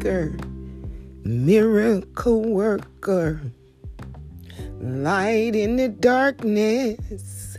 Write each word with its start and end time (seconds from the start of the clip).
Waymaker, 0.00 1.24
miracle 1.24 2.42
worker, 2.42 3.40
light 4.80 5.54
in 5.54 5.76
the 5.76 5.88
darkness. 5.88 7.56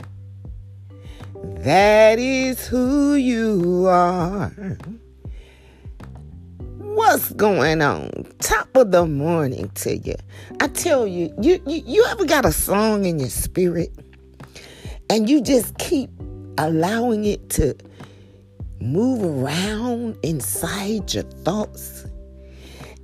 That 1.35 2.19
is 2.19 2.67
who 2.67 3.13
you 3.13 3.85
are. 3.87 4.77
What's 6.77 7.31
going 7.33 7.81
on? 7.81 8.09
Top 8.39 8.75
of 8.75 8.91
the 8.91 9.05
morning 9.05 9.69
to 9.75 9.97
you. 9.97 10.15
I 10.59 10.67
tell 10.67 11.07
you, 11.07 11.33
you, 11.41 11.61
you, 11.65 11.83
you 11.85 12.05
ever 12.09 12.25
got 12.25 12.45
a 12.45 12.51
song 12.51 13.05
in 13.05 13.19
your 13.19 13.29
spirit 13.29 13.91
and 15.09 15.29
you 15.29 15.41
just 15.41 15.77
keep 15.77 16.09
allowing 16.57 17.25
it 17.25 17.49
to 17.51 17.75
move 18.79 19.23
around 19.23 20.17
inside 20.23 21.13
your 21.13 21.23
thoughts 21.23 22.05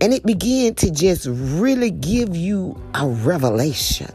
and 0.02 0.14
it 0.14 0.24
began 0.26 0.76
to 0.76 0.92
just 0.92 1.28
really 1.28 1.92
give 1.92 2.36
you 2.36 2.80
a 2.94 3.08
revelation. 3.08 4.12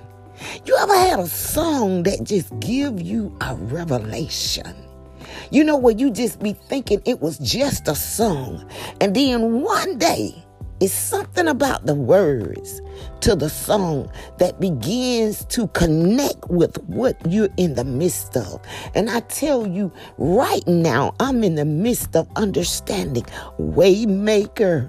You 0.65 0.77
ever 0.77 0.95
had 0.95 1.19
a 1.21 1.27
song 1.27 2.03
that 2.05 2.25
just 2.25 2.59
give 2.61 3.01
you 3.01 3.37
a 3.41 3.55
revelation? 3.55 4.75
You 5.51 5.65
know 5.65 5.77
where 5.77 5.95
you 5.95 6.11
just 6.11 6.41
be 6.43 6.53
thinking 6.53 7.03
it 7.05 7.21
was 7.21 7.39
just 7.39 7.89
a 7.89 7.95
song 7.95 8.69
and 9.01 9.15
then 9.15 9.63
one 9.63 9.99
day 9.99 10.43
it's 10.83 10.93
something 10.93 11.47
about 11.47 11.87
the 11.87 11.95
words 11.95 12.83
to 13.21 13.37
the 13.37 13.49
song 13.49 14.11
that 14.39 14.59
begins 14.59 15.45
to 15.45 15.69
connect 15.69 16.51
with 16.51 16.77
what 16.89 17.17
you're 17.31 17.51
in 17.57 17.75
the 17.75 17.85
midst 17.85 18.37
of. 18.37 18.61
And 18.97 19.09
I 19.09 19.21
tell 19.21 19.65
you 19.65 19.93
right 20.19 20.67
now, 20.67 21.15
I'm 21.21 21.45
in 21.45 21.55
the 21.55 21.65
midst 21.65 22.17
of 22.17 22.29
understanding 22.35 23.23
waymaker, 23.61 24.89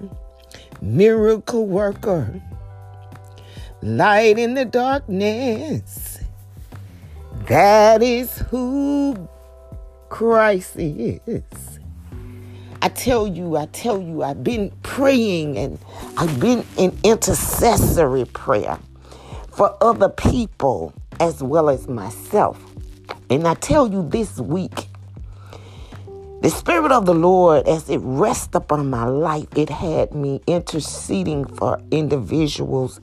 miracle 0.84 1.66
worker, 1.66 2.42
light 3.82 4.38
in 4.38 4.54
the 4.54 4.66
darkness. 4.66 6.20
That 7.48 8.04
is 8.04 8.38
who 8.50 9.30
Christ 10.10 10.76
is. 10.78 11.42
I 12.82 12.90
tell 12.90 13.28
you, 13.28 13.56
I 13.56 13.68
tell 13.68 14.02
you, 14.02 14.24
I've 14.24 14.44
been 14.44 14.72
praying 14.84 15.58
and 15.58 15.80
I've 16.18 16.38
been 16.40 16.66
in 16.78 16.98
intercessory 17.04 18.26
prayer 18.26 18.78
for 19.50 19.76
other 19.82 20.10
people 20.10 20.94
as 21.22 21.42
well 21.42 21.70
as 21.70 21.88
myself. 21.88 22.62
And 23.30 23.48
I 23.48 23.54
tell 23.54 23.90
you 23.90 24.08
this 24.10 24.38
week, 24.38 24.90
the 26.44 26.50
Spirit 26.50 26.92
of 26.92 27.06
the 27.06 27.14
Lord, 27.14 27.70
as 27.70 27.90
it 27.90 28.02
rests 28.04 28.54
upon 28.54 28.90
my 28.90 29.06
life, 29.06 29.48
it 29.56 29.70
had 29.70 30.14
me 30.14 30.42
interceding 30.46 31.46
for 31.46 31.82
individuals 31.90 33.00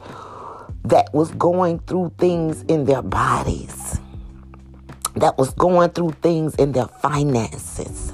that 0.84 1.08
was 1.14 1.30
going 1.30 1.78
through 1.78 2.12
things 2.18 2.60
in 2.64 2.84
their 2.84 3.00
bodies, 3.00 3.98
that 5.16 5.38
was 5.38 5.54
going 5.54 5.88
through 5.88 6.10
things 6.20 6.54
in 6.56 6.72
their 6.72 6.88
finances 6.88 8.12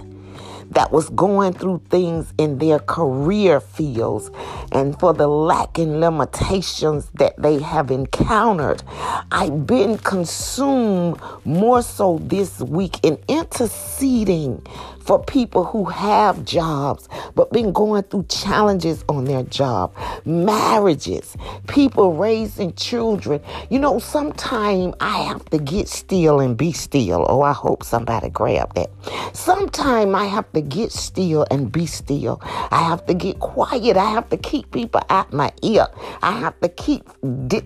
that 0.70 0.91
was 0.92 1.08
going 1.10 1.52
through 1.52 1.80
things 1.91 2.34
in 2.38 2.58
their 2.58 2.78
career 2.78 3.60
fields 3.60 4.30
and 4.72 4.98
for 4.98 5.14
the 5.14 5.27
lack 5.27 5.78
and 5.78 6.00
limitations 6.00 7.10
that 7.14 7.34
they 7.38 7.58
have 7.60 7.91
encountered. 7.91 8.82
I've 9.30 9.66
been 9.66 9.97
consumed 9.98 11.20
more 11.44 11.82
so 11.82 12.19
this 12.22 12.60
week 12.60 12.98
in 13.02 13.19
interceding 13.28 14.66
for 15.07 15.23
people 15.23 15.65
who 15.65 15.85
have 15.85 16.45
jobs 16.45 17.09
but 17.37 17.53
been 17.53 17.73
going 17.73 18.03
through 18.03 18.25
challenges 18.25 19.05
on 19.09 19.25
their 19.25 19.45
job, 19.45 19.95
marriages, 20.25 21.37
people 21.69 22.15
raising 22.15 22.72
children. 22.75 23.41
You 23.71 23.78
know, 23.78 24.00
sometimes 24.00 24.95
I 25.00 25.19
have 25.19 25.45
to 25.47 25.59
get 25.59 25.89
still 25.89 26.41
and 26.41 26.56
be 26.56 26.72
still. 26.72 27.25
Oh, 27.28 27.43
I 27.43 27.53
hope 27.53 27.84
somebody 27.84 28.31
grab 28.31 28.75
that. 28.75 28.91
Sometimes 29.33 30.12
I 30.12 30.25
have 30.25 30.53
to 30.53 30.61
get 30.61 30.91
still 30.91 31.47
and 31.50 31.71
be 31.71 31.87
still. 31.87 32.41
I 32.43 32.83
have 32.83 33.06
to 33.06 33.15
get 33.15 33.39
quiet. 33.39 33.97
I 33.97 34.11
have 34.11 34.28
to 34.31 34.37
keep 34.37 34.72
people 34.72 35.00
out 35.09 35.33
my 35.33 35.53
ear. 35.62 35.87
I 36.22 36.33
have 36.33 36.59
to 36.61 36.69
keep 36.69 37.09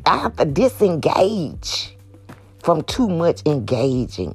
I 0.06 0.17
have 0.17 0.37
to 0.37 0.45
disengage 0.45 1.97
from 2.62 2.83
too 2.83 3.09
much 3.09 3.41
engaging. 3.47 4.34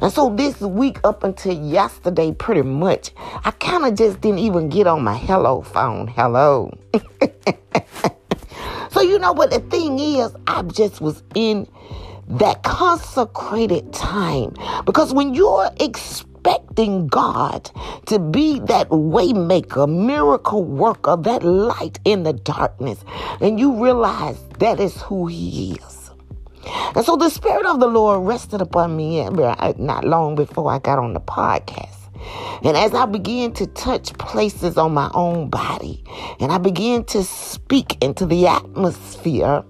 And 0.00 0.12
so 0.12 0.34
this 0.34 0.60
week 0.60 0.98
up 1.04 1.24
until 1.24 1.52
yesterday, 1.52 2.32
pretty 2.32 2.62
much, 2.62 3.12
I 3.44 3.50
kind 3.52 3.84
of 3.84 3.94
just 3.94 4.20
didn't 4.20 4.40
even 4.40 4.68
get 4.68 4.86
on 4.86 5.02
my 5.02 5.16
hello 5.16 5.62
phone. 5.62 6.08
Hello. 6.08 6.76
so 8.90 9.00
you 9.00 9.18
know 9.18 9.32
what 9.32 9.50
the 9.50 9.60
thing 9.70 9.98
is, 9.98 10.34
I 10.46 10.62
just 10.62 11.00
was 11.00 11.22
in 11.34 11.66
that 12.28 12.62
consecrated 12.62 13.92
time 13.92 14.54
because 14.84 15.12
when 15.12 15.34
you're 15.34 15.70
expecting 15.80 17.06
God 17.08 17.70
to 18.06 18.18
be 18.18 18.60
that 18.60 18.88
waymaker, 18.88 19.88
miracle 19.88 20.64
worker, 20.64 21.16
that 21.16 21.42
light 21.42 21.98
in 22.04 22.22
the 22.22 22.32
darkness, 22.32 23.04
and 23.40 23.60
you 23.60 23.82
realize 23.82 24.42
that 24.58 24.80
is 24.80 25.00
who 25.02 25.26
He 25.26 25.72
is. 25.74 26.01
And 26.94 27.04
so 27.04 27.16
the 27.16 27.30
Spirit 27.30 27.66
of 27.66 27.80
the 27.80 27.86
Lord 27.86 28.26
rested 28.26 28.60
upon 28.60 28.96
me 28.96 29.20
eh, 29.20 29.72
not 29.78 30.04
long 30.04 30.34
before 30.34 30.70
I 30.72 30.78
got 30.78 30.98
on 30.98 31.14
the 31.14 31.20
podcast. 31.20 32.02
And 32.62 32.76
as 32.76 32.94
I 32.94 33.06
began 33.06 33.52
to 33.54 33.66
touch 33.66 34.12
places 34.14 34.78
on 34.78 34.94
my 34.94 35.10
own 35.14 35.50
body, 35.50 36.04
and 36.38 36.52
I 36.52 36.58
began 36.58 37.04
to 37.06 37.24
speak 37.24 38.02
into 38.02 38.26
the 38.26 38.46
atmosphere, 38.46 39.64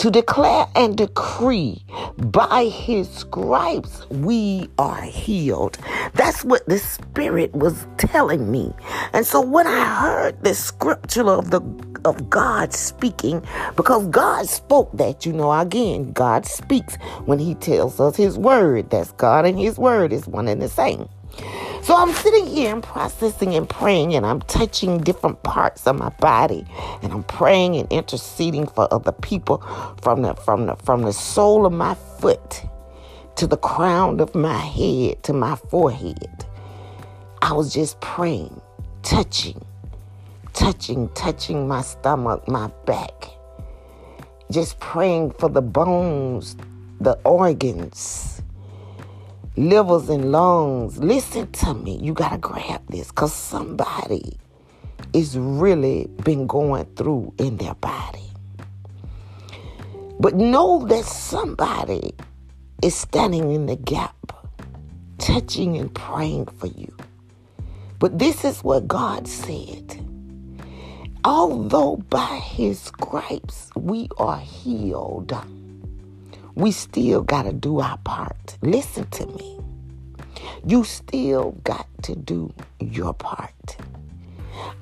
to 0.00 0.10
declare 0.10 0.66
and 0.76 0.96
decree 0.96 1.84
by 2.16 2.64
his 2.64 3.06
stripes 3.06 4.08
we 4.08 4.66
are 4.78 5.02
healed. 5.02 5.76
That's 6.14 6.42
what 6.42 6.66
the 6.66 6.78
Spirit 6.78 7.52
was 7.52 7.86
telling 7.98 8.50
me. 8.50 8.72
And 9.12 9.26
so 9.26 9.42
when 9.42 9.66
I 9.66 9.84
heard 9.84 10.42
the 10.42 10.54
scripture 10.54 11.28
of 11.28 11.50
the 11.50 11.60
of 12.06 12.30
God 12.30 12.72
speaking, 12.72 13.44
because 13.76 14.06
God 14.06 14.48
spoke 14.48 14.90
that, 14.96 15.26
you 15.26 15.34
know, 15.34 15.52
again, 15.52 16.12
God 16.12 16.46
speaks 16.46 16.96
when 17.26 17.38
he 17.38 17.54
tells 17.56 18.00
us 18.00 18.16
his 18.16 18.38
word. 18.38 18.88
That's 18.88 19.12
God 19.12 19.44
and 19.44 19.58
his 19.58 19.78
word 19.78 20.14
is 20.14 20.26
one 20.26 20.48
and 20.48 20.62
the 20.62 20.70
same. 20.70 21.10
So 21.82 21.96
I'm 21.96 22.12
sitting 22.12 22.46
here 22.46 22.72
and 22.72 22.82
processing 22.82 23.54
and 23.54 23.68
praying, 23.68 24.14
and 24.14 24.24
I'm 24.26 24.40
touching 24.42 24.98
different 24.98 25.42
parts 25.42 25.86
of 25.86 25.98
my 25.98 26.10
body, 26.20 26.64
and 27.02 27.12
I'm 27.12 27.24
praying 27.24 27.76
and 27.76 27.90
interceding 27.90 28.66
for 28.66 28.86
other 28.92 29.12
people 29.12 29.58
from 30.02 30.22
the 30.22 30.34
from 30.34 30.66
the 30.66 30.76
from 30.76 31.02
the 31.02 31.12
sole 31.12 31.66
of 31.66 31.72
my 31.72 31.94
foot 31.94 32.62
to 33.36 33.46
the 33.46 33.56
crown 33.56 34.20
of 34.20 34.34
my 34.34 34.58
head 34.58 35.22
to 35.24 35.32
my 35.32 35.56
forehead. 35.56 36.44
I 37.42 37.54
was 37.54 37.72
just 37.72 38.00
praying, 38.00 38.60
touching, 39.02 39.64
touching, 40.52 41.08
touching 41.14 41.66
my 41.66 41.80
stomach, 41.80 42.46
my 42.46 42.68
back, 42.84 43.30
just 44.50 44.78
praying 44.78 45.32
for 45.32 45.48
the 45.48 45.62
bones, 45.62 46.54
the 47.00 47.14
organs 47.24 48.39
livers 49.60 50.08
and 50.08 50.32
lungs. 50.32 50.98
Listen 50.98 51.50
to 51.52 51.74
me. 51.74 51.98
You 51.98 52.14
got 52.14 52.30
to 52.30 52.38
grab 52.38 52.80
this 52.88 53.08
because 53.08 53.34
somebody 53.34 54.38
is 55.12 55.36
really 55.36 56.06
been 56.24 56.46
going 56.46 56.86
through 56.96 57.34
in 57.38 57.58
their 57.58 57.74
body. 57.74 58.30
But 60.18 60.34
know 60.34 60.86
that 60.86 61.04
somebody 61.04 62.14
is 62.82 62.94
standing 62.94 63.52
in 63.52 63.66
the 63.66 63.76
gap, 63.76 64.32
touching 65.18 65.76
and 65.76 65.94
praying 65.94 66.46
for 66.46 66.66
you. 66.66 66.94
But 67.98 68.18
this 68.18 68.46
is 68.46 68.64
what 68.64 68.88
God 68.88 69.28
said. 69.28 70.06
Although 71.22 71.96
by 72.08 72.40
his 72.42 72.80
stripes 72.80 73.68
we 73.76 74.08
are 74.16 74.38
healed 74.38 75.34
we 76.60 76.70
still 76.72 77.22
got 77.22 77.44
to 77.44 77.52
do 77.52 77.80
our 77.80 77.96
part. 77.98 78.58
Listen 78.60 79.06
to 79.10 79.26
me. 79.26 79.58
You 80.66 80.84
still 80.84 81.52
got 81.64 81.88
to 82.02 82.14
do 82.14 82.52
your 82.78 83.14
part. 83.14 83.76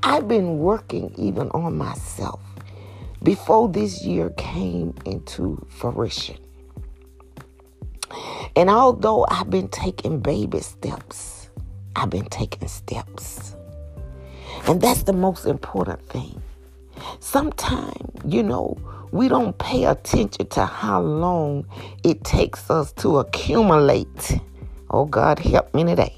I've 0.02 0.26
been 0.26 0.58
working 0.58 1.14
even 1.16 1.50
on 1.50 1.78
myself 1.78 2.40
before 3.22 3.68
this 3.68 4.02
year 4.02 4.30
came 4.30 4.92
into 5.04 5.64
fruition. 5.68 6.38
And 8.56 8.68
although 8.68 9.24
I've 9.30 9.50
been 9.50 9.68
taking 9.68 10.18
baby 10.18 10.60
steps, 10.60 11.48
I've 11.94 12.10
been 12.10 12.26
taking 12.26 12.66
steps. 12.66 13.54
And 14.66 14.80
that's 14.80 15.04
the 15.04 15.12
most 15.12 15.46
important 15.46 16.04
thing. 16.08 16.42
Sometimes, 17.20 18.10
you 18.24 18.42
know, 18.42 18.76
we 19.12 19.28
don't 19.28 19.56
pay 19.58 19.84
attention 19.84 20.46
to 20.48 20.64
how 20.66 21.00
long 21.00 21.66
it 22.04 22.24
takes 22.24 22.70
us 22.70 22.92
to 22.94 23.18
accumulate. 23.18 24.38
Oh, 24.90 25.04
God, 25.04 25.38
help 25.38 25.74
me 25.74 25.84
today. 25.84 26.14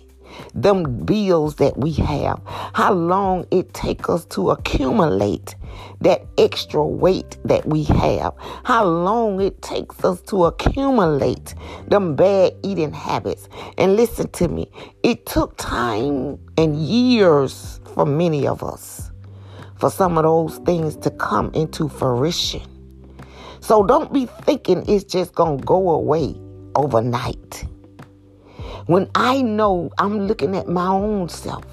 them 0.55 1.05
bills 1.05 1.57
that 1.57 1.77
we 1.77 1.93
have, 1.93 2.41
how 2.73 2.93
long 2.93 3.47
it 3.51 3.73
takes 3.75 4.09
us 4.09 4.25
to 4.27 4.51
accumulate 4.51 5.55
that 6.01 6.25
extra 6.39 6.85
weight 6.85 7.39
that 7.45 7.67
we 7.67 7.85
have, 7.85 8.35
how 8.65 8.85
long 8.85 9.41
it 9.41 9.61
takes 9.63 10.05
us 10.05 10.21
to 10.23 10.45
accumulate 10.47 11.55
them 11.89 12.15
bad 12.17 12.53
eating 12.63 12.93
habits. 12.93 13.49
And 13.79 13.97
listen 13.97 14.29
to 14.33 14.49
me, 14.49 14.71
it 15.03 15.27
took 15.27 15.57
time 15.57 16.39
and 16.57 16.77
years 16.77 17.81
for 17.95 18.07
many 18.07 18.47
of 18.47 18.63
us 18.63 19.11
for 19.77 19.91
some 19.91 20.19
of 20.19 20.25
those 20.25 20.59
things 20.59 20.97
to 20.97 21.11
come 21.11 21.51
into 21.55 21.89
fruition. 21.89 22.63
So 23.61 23.85
don't 23.85 24.13
be 24.13 24.27
thinking 24.27 24.85
it's 24.89 25.05
just 25.05 25.35
going 25.35 25.59
to 25.59 25.65
go 25.65 25.91
away 25.91 26.35
overnight. 26.75 27.65
When 28.87 29.09
I 29.15 29.43
know 29.43 29.91
I'm 29.99 30.27
looking 30.27 30.57
at 30.57 30.67
my 30.67 30.89
own 30.89 31.29
self 31.29 31.65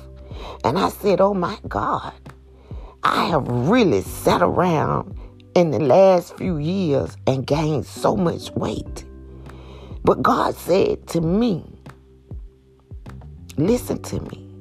and 0.63 0.77
I 0.77 0.89
said, 0.89 1.21
oh 1.21 1.33
my 1.33 1.57
God, 1.67 2.13
I 3.03 3.25
have 3.25 3.47
really 3.47 4.01
sat 4.01 4.41
around 4.41 5.17
in 5.55 5.71
the 5.71 5.79
last 5.79 6.37
few 6.37 6.57
years 6.57 7.17
and 7.25 7.47
gained 7.47 7.85
so 7.85 8.15
much 8.15 8.51
weight. 8.51 9.05
But 10.03 10.21
God 10.21 10.55
said 10.55 11.07
to 11.07 11.21
me, 11.21 11.65
listen 13.57 14.01
to 14.03 14.19
me, 14.19 14.53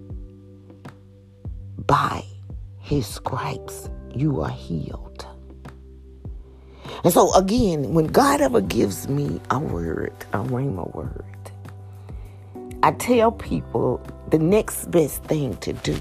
by 1.86 2.24
his 2.80 3.06
stripes 3.06 3.90
you 4.14 4.40
are 4.40 4.50
healed. 4.50 5.25
And 7.04 7.12
so 7.12 7.34
again, 7.34 7.94
when 7.94 8.06
God 8.06 8.40
ever 8.40 8.60
gives 8.60 9.08
me 9.08 9.40
a 9.50 9.58
word, 9.58 10.12
a 10.32 10.38
rhema 10.38 10.94
word, 10.94 11.24
I 12.82 12.92
tell 12.92 13.32
people 13.32 14.00
the 14.30 14.38
next 14.38 14.90
best 14.90 15.24
thing 15.24 15.56
to 15.58 15.72
do. 15.72 16.00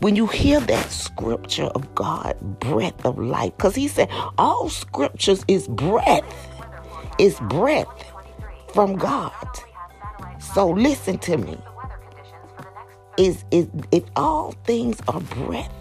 When 0.00 0.16
you 0.16 0.26
hear 0.26 0.60
that 0.60 0.90
scripture 0.90 1.66
of 1.66 1.94
God, 1.94 2.36
breath 2.60 3.04
of 3.04 3.18
life, 3.18 3.56
because 3.56 3.74
he 3.74 3.88
said 3.88 4.08
all 4.38 4.68
scriptures 4.68 5.44
is 5.48 5.68
breath, 5.68 6.24
is 7.18 7.38
breath 7.40 7.88
from 8.72 8.96
God. 8.96 9.32
So 10.38 10.70
listen 10.70 11.18
to 11.18 11.36
me. 11.36 11.58
Is 13.18 13.44
is 13.50 13.68
if 13.92 14.04
all 14.16 14.52
things 14.64 15.00
are 15.08 15.20
breath, 15.20 15.72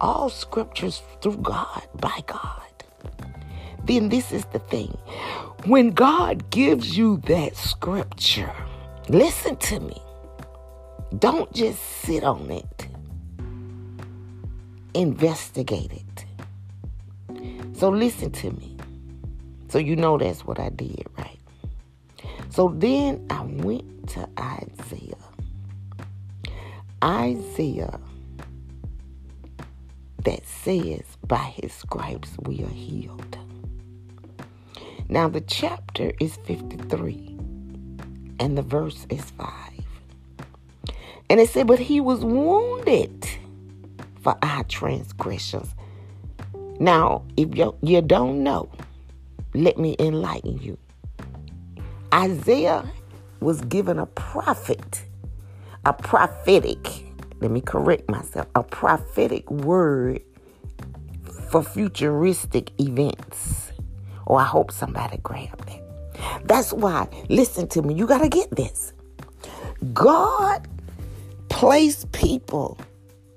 all 0.00 0.30
scriptures 0.30 1.02
through 1.22 1.38
God, 1.38 1.82
by 1.96 2.20
God, 2.26 2.62
then 3.84 4.08
this 4.08 4.32
is 4.32 4.44
the 4.46 4.58
thing. 4.58 4.96
When 5.64 5.90
God 5.90 6.50
gives 6.50 6.96
you 6.96 7.18
that 7.26 7.56
scripture, 7.56 8.52
Listen 9.10 9.56
to 9.56 9.80
me. 9.80 10.00
Don't 11.18 11.52
just 11.52 11.82
sit 11.82 12.22
on 12.22 12.48
it. 12.48 12.86
Investigate 14.94 15.90
it. 15.90 16.24
So 17.76 17.88
listen 17.88 18.30
to 18.30 18.52
me. 18.52 18.76
So 19.68 19.78
you 19.78 19.96
know 19.96 20.16
that's 20.16 20.46
what 20.46 20.60
I 20.60 20.68
did, 20.68 21.04
right? 21.18 21.40
So 22.50 22.68
then 22.68 23.26
I 23.30 23.42
went 23.42 24.08
to 24.10 24.28
Isaiah. 24.38 25.14
Isaiah 27.02 27.98
that 30.24 30.46
says, 30.46 31.02
By 31.26 31.52
his 31.60 31.72
stripes 31.72 32.36
we 32.42 32.62
are 32.62 32.68
healed. 32.68 33.38
Now 35.10 35.28
the 35.28 35.40
chapter 35.40 36.12
is 36.20 36.36
53 36.44 37.36
and 38.38 38.56
the 38.56 38.62
verse 38.62 39.08
is 39.10 39.24
5. 39.32 39.48
And 41.28 41.40
it 41.40 41.50
said, 41.50 41.66
But 41.66 41.80
he 41.80 42.00
was 42.00 42.24
wounded 42.24 43.28
for 44.20 44.38
our 44.40 44.62
transgressions. 44.62 45.74
Now, 46.78 47.24
if 47.36 47.56
you, 47.56 47.74
you 47.82 48.02
don't 48.02 48.44
know, 48.44 48.70
let 49.52 49.78
me 49.78 49.96
enlighten 49.98 50.58
you. 50.62 50.78
Isaiah 52.14 52.88
was 53.40 53.62
given 53.62 53.98
a 53.98 54.06
prophet, 54.06 55.02
a 55.86 55.92
prophetic, 55.92 57.04
let 57.40 57.50
me 57.50 57.60
correct 57.60 58.08
myself, 58.08 58.46
a 58.54 58.62
prophetic 58.62 59.50
word 59.50 60.22
for 61.50 61.64
futuristic 61.64 62.70
events. 62.80 63.69
Oh, 64.30 64.36
I 64.36 64.44
hope 64.44 64.70
somebody 64.70 65.16
grabbed 65.24 65.66
that. 65.66 66.46
That's 66.46 66.72
why, 66.72 67.08
listen 67.28 67.66
to 67.70 67.82
me, 67.82 67.94
you 67.94 68.06
got 68.06 68.18
to 68.18 68.28
get 68.28 68.54
this. 68.54 68.92
God 69.92 70.68
placed 71.48 72.12
people 72.12 72.78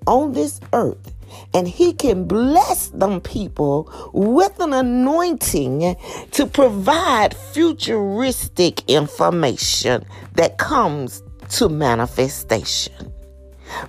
on 0.05 0.33
this 0.33 0.59
earth 0.71 1.11
and 1.55 1.67
he 1.67 1.93
can 1.93 2.25
bless 2.25 2.89
them 2.89 3.21
people 3.21 3.91
with 4.13 4.59
an 4.59 4.71
anointing 4.71 5.95
to 6.29 6.45
provide 6.45 7.35
futuristic 7.35 8.87
information 8.87 10.05
that 10.35 10.59
comes 10.59 11.23
to 11.49 11.69
manifestation. 11.69 13.11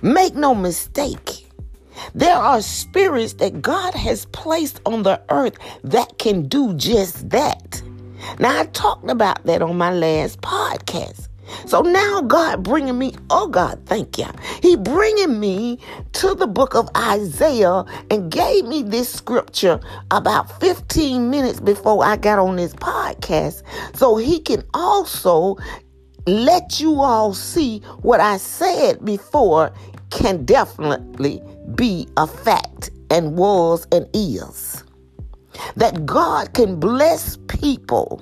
Make 0.01 0.33
no 0.33 0.55
mistake, 0.55 1.44
there 2.13 2.35
are 2.35 2.61
spirits 2.61 3.33
that 3.33 3.61
God 3.61 3.93
has 3.93 4.25
placed 4.27 4.81
on 4.85 5.03
the 5.03 5.21
earth 5.29 5.57
that 5.83 6.17
can 6.19 6.47
do 6.47 6.73
just 6.73 7.29
that. 7.29 7.81
Now, 8.39 8.59
I 8.59 8.65
talked 8.67 9.09
about 9.09 9.43
that 9.45 9.61
on 9.61 9.77
my 9.77 9.93
last 9.93 10.41
podcast. 10.41 11.27
So 11.67 11.81
now 11.81 12.21
God 12.21 12.63
bringing 12.63 12.97
me, 12.97 13.13
oh 13.29 13.47
God, 13.47 13.79
thank 13.85 14.17
you. 14.17 14.25
He 14.61 14.75
bringing 14.75 15.39
me 15.39 15.79
to 16.13 16.33
the 16.33 16.47
book 16.47 16.75
of 16.75 16.89
Isaiah 16.97 17.85
and 18.09 18.31
gave 18.31 18.65
me 18.65 18.81
this 18.81 19.09
scripture 19.09 19.79
about 20.11 20.59
15 20.59 21.29
minutes 21.29 21.59
before 21.59 22.03
I 22.03 22.17
got 22.17 22.39
on 22.39 22.55
this 22.55 22.73
podcast. 22.73 23.61
So 23.95 24.17
he 24.17 24.39
can 24.39 24.63
also 24.73 25.57
let 26.27 26.79
you 26.79 27.01
all 27.01 27.33
see 27.33 27.79
what 28.01 28.19
I 28.19 28.37
said 28.37 29.05
before 29.05 29.71
can 30.09 30.45
definitely 30.45 31.41
be 31.73 32.07
a 32.17 32.27
fact 32.27 32.91
and 33.09 33.37
was 33.37 33.87
and 33.91 34.07
is 34.13 34.83
that 35.75 36.05
God 36.05 36.53
can 36.53 36.79
bless 36.79 37.37
people 37.47 38.21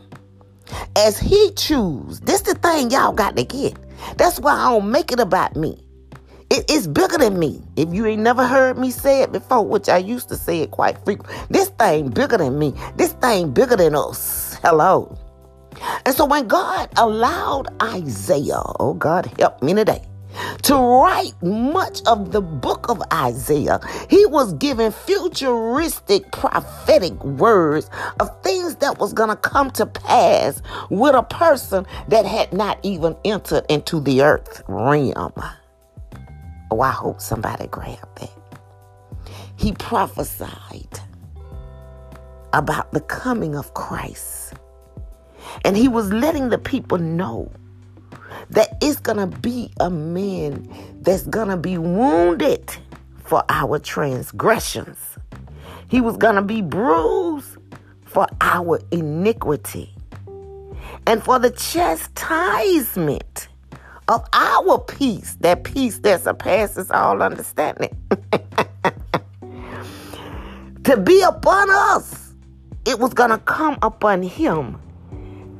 as 0.96 1.18
He 1.18 1.52
choose. 1.56 2.20
This 2.22 2.42
the 2.42 2.56
thing 2.56 2.92
y'all 2.92 3.12
got 3.12 3.36
to 3.38 3.44
get. 3.44 3.78
That's 4.18 4.40
why 4.40 4.54
I 4.54 4.72
don't 4.72 4.92
make 4.92 5.12
it 5.12 5.20
about 5.20 5.56
me. 5.56 5.84
It 6.50 6.70
is 6.70 6.88
bigger 6.88 7.18
than 7.18 7.40
me. 7.40 7.62
If 7.78 7.94
you 7.94 8.06
ain't 8.06 8.22
never 8.22 8.46
heard 8.46 8.78
me 8.78 8.92
say 8.92 9.22
it 9.24 9.32
before, 9.32 9.66
which 9.66 9.90
I 9.90 9.98
used 9.98 10.30
to 10.30 10.36
say 10.36 10.60
it 10.60 10.72
quite 10.72 11.04
frequently, 11.04 11.36
this 11.50 11.70
thing 11.70 12.10
bigger 12.10 12.38
than 12.38 12.60
me. 12.60 12.74
This 12.96 13.14
thing 13.14 13.52
bigger 13.52 13.76
than 13.76 13.96
us. 13.96 14.60
Hello. 14.62 15.18
And 16.06 16.16
so 16.16 16.26
when 16.26 16.48
God 16.48 16.90
allowed 16.98 17.70
Isaiah, 17.82 18.62
oh 18.80 18.94
God 18.94 19.26
help 19.40 19.64
me 19.64 19.74
today, 19.74 20.04
to 20.64 20.76
write 20.76 21.34
much 21.42 22.02
of 22.06 22.32
the 22.32 22.42
book 22.42 22.90
of 22.90 23.02
Isaiah. 23.12 23.80
He 24.10 24.26
was 24.26 24.54
given 24.54 24.92
futuristic 24.92 26.32
prophetic 26.32 27.22
words 27.24 27.90
of 28.20 28.42
things 28.44 28.76
that 28.78 29.00
was 29.00 29.14
going 29.14 29.30
to 29.30 29.36
come 29.36 29.72
to 29.72 29.86
pass 29.86 30.62
with 30.90 31.16
a 31.16 31.24
person 31.24 31.86
that 32.08 32.26
had 32.26 32.54
not 32.54 32.80
even 32.84 33.16
entered 33.26 33.66
into 33.70 34.00
the 34.00 34.22
earth 34.22 34.64
realm. 34.68 35.34
Oh, 36.72 36.82
I 36.82 36.92
hope 36.92 37.22
somebody 37.22 37.68
grabbed 37.68 38.20
that. 38.20 38.32
He 39.56 39.74
prophesied 39.74 41.00
about 42.54 42.92
the 42.92 43.02
coming 43.02 43.56
of 43.56 43.74
Christ. 43.74 44.54
And 45.66 45.76
he 45.76 45.88
was 45.88 46.12
letting 46.12 46.50
the 46.50 46.58
people 46.58 46.98
know 46.98 47.52
that 48.52 48.78
it's 48.82 49.00
going 49.00 49.18
to 49.18 49.38
be 49.40 49.72
a 49.80 49.90
man 49.90 50.68
that's 51.02 51.24
going 51.28 51.50
to 51.50 51.58
be 51.58 51.78
wounded 51.78 52.76
for 53.24 53.44
our 53.50 53.80
transgressions. 53.80 54.98
He 55.88 56.02
was 56.02 56.18
going 56.18 56.36
to 56.36 56.42
be 56.42 56.62
bruised 56.62 57.58
for 58.06 58.28
our 58.42 58.80
iniquity 58.92 59.94
and 61.06 61.24
for 61.24 61.40
the 61.40 61.52
chastisement 61.52 63.48
of 64.08 64.28
our 64.34 64.80
peace, 64.80 65.36
that 65.40 65.64
peace 65.64 66.00
that 66.00 66.22
surpasses 66.22 66.92
all 66.92 67.22
understanding, 67.22 67.96
to 70.84 70.98
be 70.98 71.22
upon 71.22 71.70
us. 71.70 72.34
It 72.86 73.00
was 73.00 73.14
going 73.14 73.30
to 73.30 73.38
come 73.38 73.78
upon 73.82 74.24
him. 74.24 74.78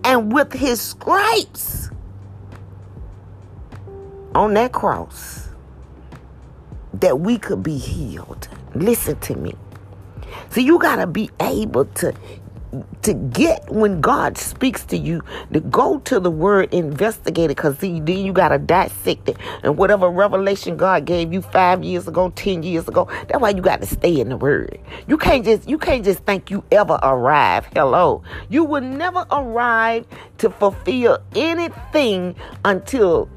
And 0.04 0.34
with 0.34 0.52
his 0.52 0.82
stripes, 0.82 1.90
on 4.36 4.54
that 4.56 4.72
cross 4.72 5.50
that 6.94 7.20
we 7.20 7.38
could 7.38 7.64
be 7.64 7.78
healed. 7.78 8.48
Listen 8.76 9.20
to 9.22 9.36
me. 9.36 9.54
So 10.50 10.62
you 10.62 10.80
got 10.80 10.98
to 10.98 11.08
be 11.08 11.30
able 11.40 11.86
to 11.86 12.14
to 13.04 13.14
get 13.14 13.70
when 13.70 14.02
God 14.02 14.38
speaks 14.38 14.84
to 14.86 14.98
you, 14.98 15.22
to 15.52 15.60
go 15.60 16.00
to 16.00 16.20
the 16.20 16.32
word, 16.32 16.74
investigate 16.74 17.52
it, 17.52 17.58
because 17.58 17.78
then 17.78 18.08
you 18.08 18.34
got 18.34 18.50
to 18.50 18.58
dissect 18.58 19.30
it. 19.30 19.38
And 19.62 19.78
whatever 19.78 20.10
revelation 20.10 20.76
God 20.76 21.06
gave 21.06 21.32
you 21.32 21.42
five 21.42 21.84
years 21.84 22.08
ago, 22.08 22.32
ten 22.36 22.64
years 22.64 22.88
ago, 22.88 23.08
that's 23.28 23.40
why 23.40 23.50
you 23.50 23.62
got 23.62 23.82
to 23.82 23.88
stay 23.88 24.20
in 24.20 24.30
the 24.30 24.38
word. 24.38 24.80
You 25.08 25.18
can't 25.18 25.46
just 25.46 25.70
you 25.70 25.78
can't 25.78 26.04
just 26.04 26.20
think 26.26 26.50
you 26.50 26.64
ever 26.72 27.00
arrive. 27.04 27.68
Hello. 27.74 28.24
You 28.50 28.64
will 28.64 28.82
never 28.82 29.26
arrive 29.32 30.08
to 30.40 30.50
fulfill 30.50 31.20
anything 31.36 32.36
until 32.66 33.30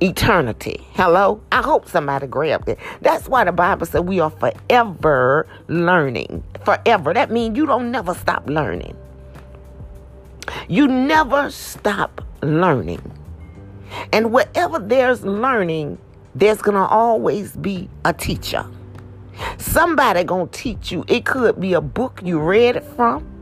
eternity. 0.00 0.86
Hello? 0.92 1.40
I 1.52 1.62
hope 1.62 1.88
somebody 1.88 2.26
grabbed 2.26 2.68
it. 2.68 2.78
That's 3.00 3.28
why 3.28 3.44
the 3.44 3.52
Bible 3.52 3.86
said 3.86 4.00
we 4.00 4.20
are 4.20 4.30
forever 4.30 5.46
learning. 5.68 6.42
Forever. 6.64 7.14
That 7.14 7.30
means 7.30 7.56
you 7.56 7.66
don't 7.66 7.90
never 7.90 8.14
stop 8.14 8.48
learning. 8.48 8.96
You 10.68 10.86
never 10.86 11.50
stop 11.50 12.24
learning. 12.42 13.02
And 14.12 14.32
wherever 14.32 14.78
there's 14.78 15.24
learning, 15.24 15.98
there's 16.34 16.60
going 16.60 16.76
to 16.76 16.86
always 16.86 17.56
be 17.56 17.88
a 18.04 18.12
teacher. 18.12 18.66
Somebody 19.58 20.24
going 20.24 20.48
to 20.48 20.58
teach 20.58 20.92
you. 20.92 21.04
It 21.08 21.24
could 21.24 21.60
be 21.60 21.74
a 21.74 21.80
book 21.80 22.20
you 22.24 22.40
read 22.40 22.76
it 22.76 22.84
from. 22.84 23.35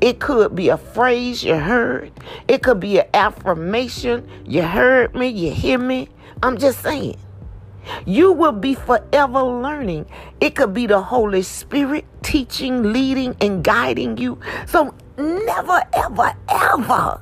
It 0.00 0.20
could 0.20 0.54
be 0.54 0.68
a 0.68 0.76
phrase 0.76 1.42
you 1.42 1.56
heard. 1.56 2.12
It 2.46 2.62
could 2.62 2.80
be 2.80 3.00
an 3.00 3.06
affirmation. 3.14 4.28
You 4.46 4.62
heard 4.62 5.14
me, 5.14 5.28
you 5.28 5.52
hear 5.52 5.78
me. 5.78 6.08
I'm 6.42 6.58
just 6.58 6.80
saying. 6.82 7.18
You 8.06 8.32
will 8.32 8.52
be 8.52 8.74
forever 8.74 9.42
learning. 9.42 10.06
It 10.40 10.54
could 10.54 10.74
be 10.74 10.86
the 10.86 11.00
Holy 11.00 11.42
Spirit 11.42 12.04
teaching, 12.22 12.92
leading, 12.92 13.34
and 13.40 13.64
guiding 13.64 14.18
you. 14.18 14.38
So 14.66 14.94
never, 15.16 15.82
ever, 15.94 16.34
ever 16.48 17.20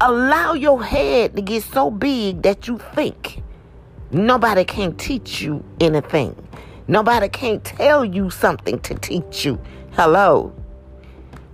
allow 0.00 0.52
your 0.54 0.82
head 0.82 1.36
to 1.36 1.42
get 1.42 1.62
so 1.62 1.90
big 1.90 2.42
that 2.42 2.68
you 2.68 2.78
think 2.94 3.42
nobody 4.10 4.64
can 4.64 4.96
teach 4.96 5.40
you 5.40 5.64
anything. 5.80 6.36
Nobody 6.86 7.28
can 7.28 7.60
tell 7.60 8.04
you 8.04 8.30
something 8.30 8.78
to 8.80 8.94
teach 8.94 9.44
you. 9.44 9.58
Hello. 9.92 10.52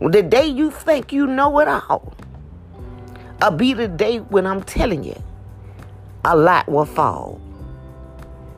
The 0.00 0.22
day 0.22 0.46
you 0.46 0.70
think 0.70 1.12
you 1.12 1.26
know 1.26 1.58
it 1.60 1.68
all, 1.68 2.14
I'll 3.42 3.50
be 3.50 3.74
the 3.74 3.88
day 3.88 4.18
when 4.18 4.46
I'm 4.46 4.62
telling 4.62 5.04
you 5.04 5.20
a 6.24 6.36
lot 6.36 6.68
will 6.68 6.84
fall. 6.84 7.40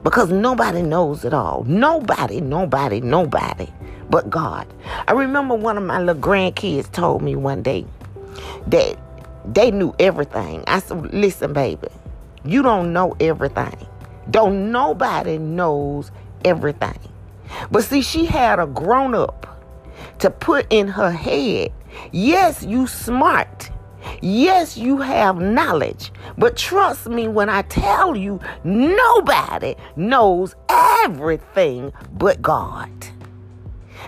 Because 0.03 0.33
nobody 0.33 0.83
knows 0.83 1.25
it 1.25 1.33
all. 1.33 1.63
Nobody, 1.65 2.41
nobody, 2.41 3.01
nobody 3.01 3.69
but 4.13 4.29
God. 4.29 4.67
I 5.09 5.13
remember 5.13 5.55
one 5.55 5.79
of 5.79 5.85
my 5.85 5.99
little 5.99 6.21
grandkids 6.21 6.93
told 6.93 7.23
me 7.23 7.35
one 7.35 7.63
day 7.63 7.87
that 8.67 8.99
they 9.47 9.71
knew 9.71 9.95
everything. 9.99 10.63
I 10.67 10.81
said, 10.81 11.15
listen, 11.15 11.55
baby, 11.55 11.89
you 12.45 12.63
don't 12.63 12.93
know 12.93 13.17
everything. 13.21 13.87
Don't 14.31 14.71
nobody 14.71 15.39
knows 15.39 16.11
everything. 16.45 16.99
But 17.71 17.85
see, 17.85 18.03
she 18.03 18.27
had 18.27 18.59
a 18.59 18.67
grown 18.67 19.15
up 19.15 19.52
to 20.23 20.31
put 20.31 20.67
in 20.71 20.87
her 20.87 21.11
head. 21.11 21.73
Yes, 22.13 22.63
you 22.63 22.87
smart. 22.87 23.71
Yes, 24.21 24.77
you 24.77 24.99
have 24.99 25.41
knowledge. 25.41 26.13
But 26.39 26.57
trust 26.57 27.09
me 27.09 27.27
when 27.27 27.49
I 27.49 27.63
tell 27.63 28.15
you, 28.15 28.39
nobody 28.63 29.75
knows 29.97 30.55
everything 30.69 31.93
but 32.13 32.41
God. 32.41 32.89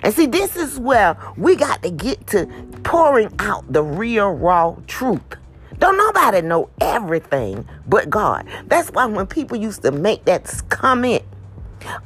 And 0.05 0.15
see, 0.15 0.27
this 0.27 0.55
is 0.55 0.79
where 0.79 1.17
we 1.37 1.57
got 1.57 1.83
to 1.83 1.91
get 1.91 2.25
to 2.29 2.47
pouring 2.85 3.35
out 3.41 3.73
the 3.73 3.83
real, 3.83 4.31
raw 4.31 4.77
truth. 4.87 5.21
Don't 5.79 5.97
nobody 5.97 6.43
know 6.43 6.71
everything 6.81 7.67
but 7.89 8.09
God. 8.09 8.47
That's 8.67 8.89
why 8.91 9.07
when 9.07 9.27
people 9.27 9.57
used 9.57 9.83
to 9.83 9.91
make 9.91 10.27
that 10.27 10.63
comment, 10.69 11.25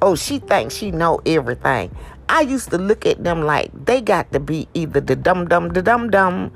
oh, 0.00 0.14
she 0.14 0.38
thinks 0.38 0.74
she 0.74 0.92
know 0.92 1.20
everything. 1.26 1.94
I 2.28 2.42
used 2.42 2.70
to 2.70 2.78
look 2.78 3.06
at 3.06 3.24
them 3.24 3.42
like 3.42 3.70
they 3.86 4.00
got 4.00 4.32
to 4.32 4.40
be 4.40 4.68
either 4.74 5.00
the 5.00 5.16
dum 5.16 5.48
dum 5.48 5.70
the 5.70 5.82
dum 5.82 6.10
dum 6.10 6.52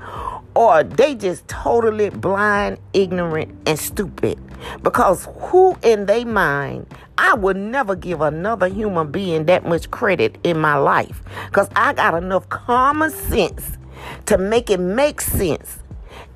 or 0.55 0.83
they 0.85 1.15
just 1.15 1.49
totally 1.49 2.11
blind, 2.11 2.79
ignorant, 2.93 3.57
and 3.67 3.79
stupid. 3.79 4.39
Because 4.83 5.27
who 5.39 5.77
in 5.83 6.07
their 6.07 6.27
mind, 6.27 6.87
I 7.19 7.35
would 7.35 7.57
never 7.57 7.97
give 7.97 8.21
another 8.21 8.69
human 8.69 9.11
being 9.11 9.47
that 9.47 9.67
much 9.67 9.91
credit 9.91 10.39
in 10.45 10.59
my 10.59 10.77
life. 10.77 11.23
Because 11.47 11.69
I 11.75 11.95
got 11.95 12.23
enough 12.23 12.49
common 12.49 13.11
sense 13.11 13.79
to 14.27 14.39
make 14.39 14.71
it 14.71 14.81
make 14.81 15.21
sense. 15.21 15.79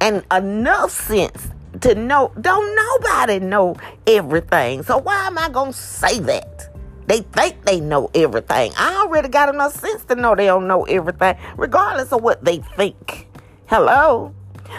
And 0.01 0.25
enough 0.33 0.91
sense 0.91 1.49
to 1.83 1.95
know, 1.95 2.33
don't 2.41 2.75
nobody 2.75 3.39
know 3.39 3.77
everything. 4.07 4.83
So 4.83 4.99
why 4.99 5.27
am 5.27 5.39
I 5.39 5.49
going 5.51 5.73
to 5.73 5.79
say 5.79 6.19
that? 6.21 6.76
They 7.07 7.21
think 7.21 7.65
they 7.65 7.81
know 7.81 8.11
everything. 8.15 8.73
I 8.77 8.97
already 8.97 9.29
got 9.29 9.49
enough 9.49 9.75
sense 9.79 10.05
to 10.07 10.17
know 10.17 10.35
they 10.35 10.47
don't 10.47 10.67
know 10.67 10.85
everything, 10.85 11.37
regardless 11.57 12.13
of 12.13 12.23
what 12.23 12.45
they 12.45 12.59
think. 12.59 13.29
Hello? 13.67 14.35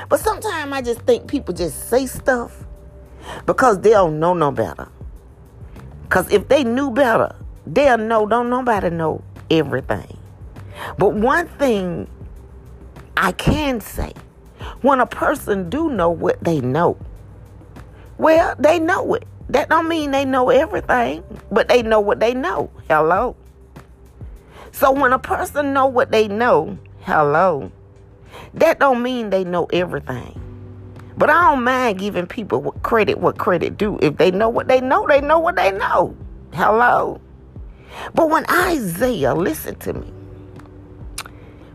But 0.09 0.19
sometimes 0.19 0.73
I 0.73 0.81
just 0.81 1.01
think 1.01 1.27
people 1.27 1.53
just 1.53 1.89
say 1.89 2.05
stuff 2.05 2.65
because 3.45 3.79
they 3.79 3.91
don't 3.91 4.19
know 4.19 4.33
no 4.33 4.51
better. 4.51 4.89
Because 6.03 6.31
if 6.31 6.47
they 6.47 6.63
knew 6.63 6.91
better, 6.91 7.35
they'll 7.65 7.97
know, 7.97 8.25
don't 8.25 8.49
nobody 8.49 8.89
know 8.89 9.23
everything. 9.49 10.17
But 10.97 11.13
one 11.13 11.47
thing 11.47 12.09
I 13.15 13.31
can 13.31 13.81
say, 13.81 14.13
when 14.81 14.99
a 14.99 15.05
person 15.05 15.69
do 15.69 15.89
know 15.89 16.09
what 16.09 16.43
they 16.43 16.61
know, 16.61 16.97
well, 18.17 18.55
they 18.57 18.79
know 18.79 19.13
it. 19.13 19.27
That 19.49 19.69
don't 19.69 19.87
mean 19.87 20.11
they 20.11 20.25
know 20.25 20.49
everything, 20.49 21.23
but 21.51 21.67
they 21.69 21.81
know 21.81 21.99
what 21.99 22.19
they 22.19 22.33
know. 22.33 22.69
Hello. 22.89 23.35
So 24.71 24.91
when 24.91 25.13
a 25.13 25.19
person 25.19 25.73
know 25.73 25.87
what 25.87 26.11
they 26.11 26.27
know, 26.27 26.77
hello, 27.01 27.71
that 28.53 28.79
don't 28.79 29.01
mean 29.01 29.29
they 29.29 29.43
know 29.43 29.65
everything. 29.71 30.41
But 31.17 31.29
I 31.31 31.49
don't 31.49 31.63
mind 31.63 31.97
giving 31.97 32.27
people 32.27 32.61
what 32.61 32.83
credit 32.83 33.17
what 33.17 33.37
credit 33.37 33.77
do. 33.77 33.97
If 34.01 34.17
they 34.17 34.29
know 34.29 34.49
what 34.49 34.67
they 34.67 34.81
know, 34.81 35.07
they 35.07 35.21
know 35.21 35.39
what 35.39 35.55
they 35.55 35.71
know. 35.71 36.15
Hello. 36.53 37.19
But 38.13 38.29
when 38.29 38.45
Isaiah, 38.49 39.33
listen 39.33 39.75
to 39.75 39.93
me. 39.93 40.13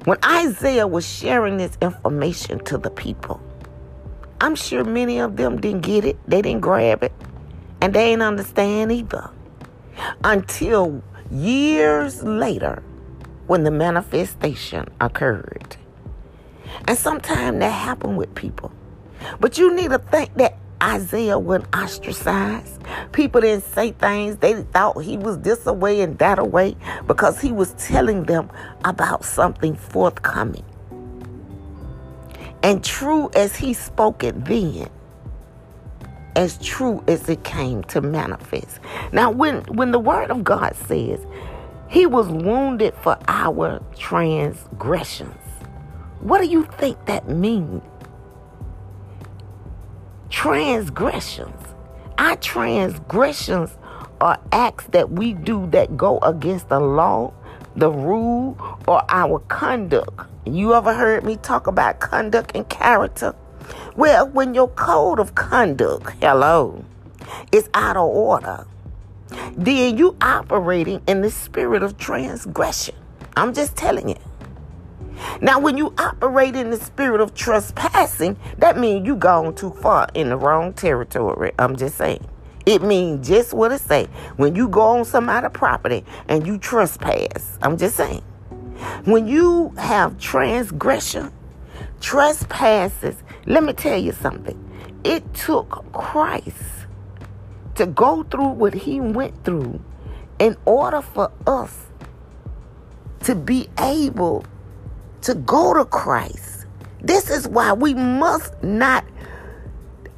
When 0.04 0.18
Isaiah 0.24 0.86
was 0.86 1.06
sharing 1.06 1.56
this 1.56 1.76
information 1.80 2.62
to 2.64 2.78
the 2.78 2.90
people, 2.90 3.40
I'm 4.40 4.54
sure 4.54 4.84
many 4.84 5.18
of 5.18 5.36
them 5.36 5.60
didn't 5.60 5.82
get 5.82 6.04
it. 6.04 6.18
They 6.28 6.42
didn't 6.42 6.60
grab 6.60 7.02
it. 7.02 7.12
And 7.82 7.92
they 7.92 8.12
ain't 8.12 8.22
understand 8.22 8.92
either. 8.92 9.28
Until 10.22 11.02
years 11.32 12.22
later 12.22 12.82
when 13.48 13.64
the 13.64 13.72
manifestation 13.72 14.88
occurred. 15.00 15.76
And 16.86 16.96
sometimes 16.96 17.58
that 17.58 17.70
happened 17.70 18.16
with 18.16 18.34
people. 18.36 18.72
But 19.40 19.58
you 19.58 19.74
need 19.74 19.90
to 19.90 19.98
think 19.98 20.32
that 20.36 20.58
Isaiah 20.80 21.38
wasn't 21.38 21.74
ostracized. 21.76 22.82
People 23.10 23.40
didn't 23.40 23.64
say 23.64 23.92
things. 23.92 24.36
They 24.36 24.62
thought 24.62 25.02
he 25.02 25.16
was 25.16 25.40
this 25.40 25.66
away 25.66 26.02
and 26.02 26.16
that 26.18 26.38
away 26.38 26.76
because 27.06 27.40
he 27.40 27.50
was 27.50 27.72
telling 27.74 28.24
them 28.24 28.48
about 28.84 29.24
something 29.24 29.74
forthcoming. 29.74 30.64
And 32.62 32.84
true 32.84 33.28
as 33.34 33.56
he 33.56 33.74
spoke 33.74 34.22
it 34.22 34.44
then, 34.44 34.88
as 36.36 36.58
true 36.58 37.02
as 37.06 37.28
it 37.28 37.44
came 37.44 37.82
to 37.84 38.00
manifest. 38.00 38.80
Now, 39.12 39.30
when, 39.30 39.62
when 39.64 39.90
the 39.92 39.98
word 39.98 40.30
of 40.30 40.44
God 40.44 40.74
says, 40.86 41.24
He 41.88 42.06
was 42.06 42.28
wounded 42.28 42.94
for 42.94 43.18
our 43.28 43.82
transgressions, 43.96 45.36
what 46.20 46.40
do 46.40 46.46
you 46.46 46.64
think 46.64 47.04
that 47.06 47.28
means? 47.28 47.82
Transgressions. 50.30 51.60
Our 52.18 52.36
transgressions 52.36 53.76
are 54.20 54.40
acts 54.52 54.84
that 54.86 55.10
we 55.10 55.34
do 55.34 55.66
that 55.72 55.96
go 55.96 56.18
against 56.20 56.68
the 56.68 56.78
law, 56.78 57.32
the 57.76 57.90
rule, 57.90 58.56
or 58.86 59.02
our 59.08 59.40
conduct. 59.40 60.28
You 60.46 60.74
ever 60.74 60.94
heard 60.94 61.24
me 61.24 61.36
talk 61.36 61.66
about 61.66 62.00
conduct 62.00 62.52
and 62.54 62.68
character? 62.68 63.34
Well, 63.94 64.28
when 64.28 64.54
your 64.54 64.68
code 64.68 65.20
of 65.20 65.34
conduct, 65.34 66.14
hello, 66.20 66.82
is 67.52 67.68
out 67.74 67.98
of 67.98 68.08
order, 68.08 68.66
then 69.52 69.98
you 69.98 70.16
operating 70.22 71.02
in 71.06 71.20
the 71.20 71.30
spirit 71.30 71.82
of 71.82 71.98
transgression. 71.98 72.94
I'm 73.36 73.52
just 73.52 73.76
telling 73.76 74.08
you. 74.08 74.16
Now, 75.42 75.60
when 75.60 75.76
you 75.76 75.92
operate 75.98 76.56
in 76.56 76.70
the 76.70 76.78
spirit 76.78 77.20
of 77.20 77.34
trespassing, 77.34 78.38
that 78.58 78.78
means 78.78 79.06
you 79.06 79.14
gone 79.14 79.54
too 79.54 79.70
far 79.70 80.08
in 80.14 80.30
the 80.30 80.36
wrong 80.36 80.72
territory. 80.72 81.52
I'm 81.58 81.76
just 81.76 81.96
saying. 81.96 82.26
It 82.64 82.82
means 82.82 83.28
just 83.28 83.52
what 83.52 83.72
it 83.72 83.80
say. 83.80 84.06
When 84.36 84.54
you 84.56 84.68
go 84.68 84.80
on 84.80 85.04
somebody's 85.04 85.50
property 85.52 86.04
and 86.28 86.46
you 86.46 86.56
trespass, 86.56 87.58
I'm 87.60 87.76
just 87.76 87.96
saying. 87.96 88.22
When 89.04 89.26
you 89.26 89.74
have 89.76 90.18
transgression, 90.18 91.30
trespasses, 92.00 93.16
let 93.46 93.64
me 93.64 93.72
tell 93.72 93.98
you 93.98 94.12
something. 94.12 94.58
It 95.04 95.34
took 95.34 95.92
Christ 95.92 96.86
to 97.74 97.86
go 97.86 98.22
through 98.24 98.50
what 98.50 98.74
he 98.74 99.00
went 99.00 99.44
through 99.44 99.80
in 100.38 100.56
order 100.64 101.02
for 101.02 101.32
us 101.46 101.86
to 103.24 103.34
be 103.34 103.68
able 103.78 104.44
to 105.22 105.34
go 105.34 105.74
to 105.74 105.84
Christ. 105.84 106.66
This 107.00 107.30
is 107.30 107.48
why 107.48 107.72
we 107.72 107.94
must 107.94 108.62
not 108.62 109.04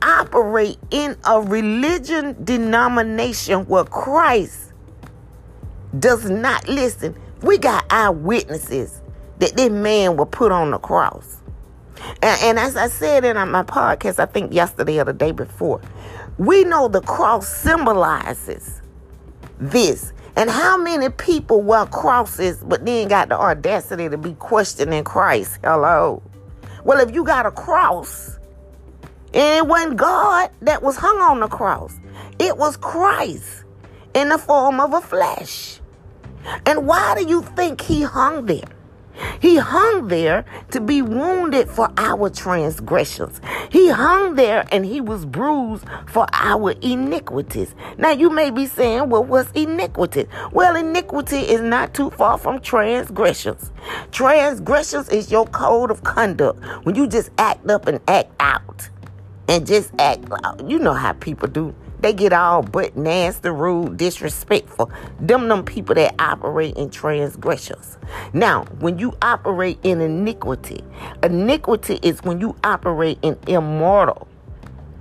operate 0.02 0.78
in 0.90 1.16
a 1.24 1.40
religion 1.40 2.36
denomination 2.44 3.66
where 3.66 3.84
Christ 3.84 4.72
does 5.98 6.28
not 6.28 6.68
listen. 6.68 7.16
We 7.42 7.58
got 7.58 7.84
eyewitnesses 7.90 9.00
that 9.38 9.56
this 9.56 9.70
man 9.70 10.16
was 10.16 10.28
put 10.30 10.52
on 10.52 10.70
the 10.70 10.78
cross. 10.78 11.40
And, 12.23 12.42
and, 12.42 12.58
as 12.58 12.76
I 12.76 12.88
said 12.88 13.25
in 13.25 13.37
my 13.50 13.62
podcast, 13.62 14.18
I 14.18 14.26
think 14.26 14.52
yesterday 14.52 15.00
or 15.00 15.04
the 15.04 15.12
day 15.12 15.32
before, 15.32 15.80
we 16.38 16.64
know 16.64 16.88
the 16.88 17.00
cross 17.00 17.49
symbolizes 17.49 18.82
this. 19.58 20.12
And 20.37 20.50
how 20.50 20.76
many 20.76 21.11
people 21.11 21.62
wear 21.62 21.87
crosses 21.87 22.62
but 22.64 22.84
then 22.84 23.08
got 23.08 23.28
the 23.28 23.38
audacity 23.38 24.08
to 24.08 24.18
be 24.18 24.34
questioning 24.34 25.04
Christ? 25.04 25.58
Hello. 25.62 26.23
Well, 26.82 26.99
if 26.99 27.14
you 27.14 27.25
got 27.25 27.46
a 27.46 27.50
cross, 27.50 28.38
and 29.32 29.58
it 29.58 29.66
wasn't 29.66 29.96
God 29.96 30.50
that 30.62 30.82
was 30.82 30.96
hung 30.96 31.18
on 31.20 31.40
the 31.40 31.49
cross, 31.49 31.99
it 32.38 32.56
was 32.56 32.76
Christ 32.76 33.64
in 34.14 34.28
the 34.28 34.38
form 34.38 34.80
of 34.80 34.92
a 34.92 35.00
flesh. 35.00 35.80
And 36.66 36.87
why 36.87 37.14
do 37.16 37.26
you 37.26 37.42
think 37.42 37.80
he 37.80 38.02
hung 38.02 38.46
there? 38.46 38.73
He 39.40 39.56
hung 39.56 40.09
there 40.09 40.44
to 40.71 40.80
be 40.80 41.02
wounded 41.02 41.68
for 41.68 41.90
our 41.97 42.30
transgressions. 42.30 43.40
He 43.71 43.88
hung 43.90 44.35
there 44.35 44.66
and 44.73 44.85
he 44.85 45.00
was 45.00 45.25
bruised 45.25 45.85
for 46.06 46.26
our 46.33 46.73
iniquities. 46.83 47.75
Now 47.99 48.11
you 48.11 48.30
may 48.30 48.50
be 48.50 48.66
saying, 48.66 49.11
well, 49.11 49.25
what's 49.25 49.50
iniquity? 49.52 50.26
Well, 50.52 50.76
iniquity 50.76 51.40
is 51.40 51.61
not 51.61 51.94
too 51.94 52.11
far 52.11 52.38
from 52.38 52.61
transgressions. 52.61 53.71
Transgressions 54.12 55.09
is 55.09 55.30
your 55.30 55.47
code 55.47 55.90
of 55.90 56.02
conduct 56.04 56.62
when 56.85 56.94
you 56.94 57.06
just 57.06 57.30
act 57.38 57.68
up 57.71 57.87
and 57.87 58.00
act 58.09 58.33
out 58.40 58.88
and 59.49 59.66
just 59.66 59.92
act, 59.99 60.25
out. 60.44 60.68
you 60.68 60.78
know 60.78 60.94
how 60.94 61.12
people 61.12 61.49
do. 61.49 61.75
They 62.04 62.12
get 62.12 62.34
all 62.34 62.61
but 62.61 62.99
nasty, 62.99 63.49
rude, 63.49 63.96
disrespectful. 63.96 64.92
Them 65.20 65.49
them 65.49 65.64
people 65.64 65.94
that 65.94 66.14
operate 66.18 66.76
in 66.76 66.90
transgressions. 66.90 67.96
Now, 68.34 68.64
when 68.80 68.99
you 68.99 69.16
operate 69.23 69.78
in 69.82 70.02
iniquity, 70.02 70.84
iniquity 71.23 72.00
is 72.02 72.23
when 72.23 72.40
you 72.40 72.56
operate 72.62 73.18
in 73.23 73.38
immoral 73.46 74.28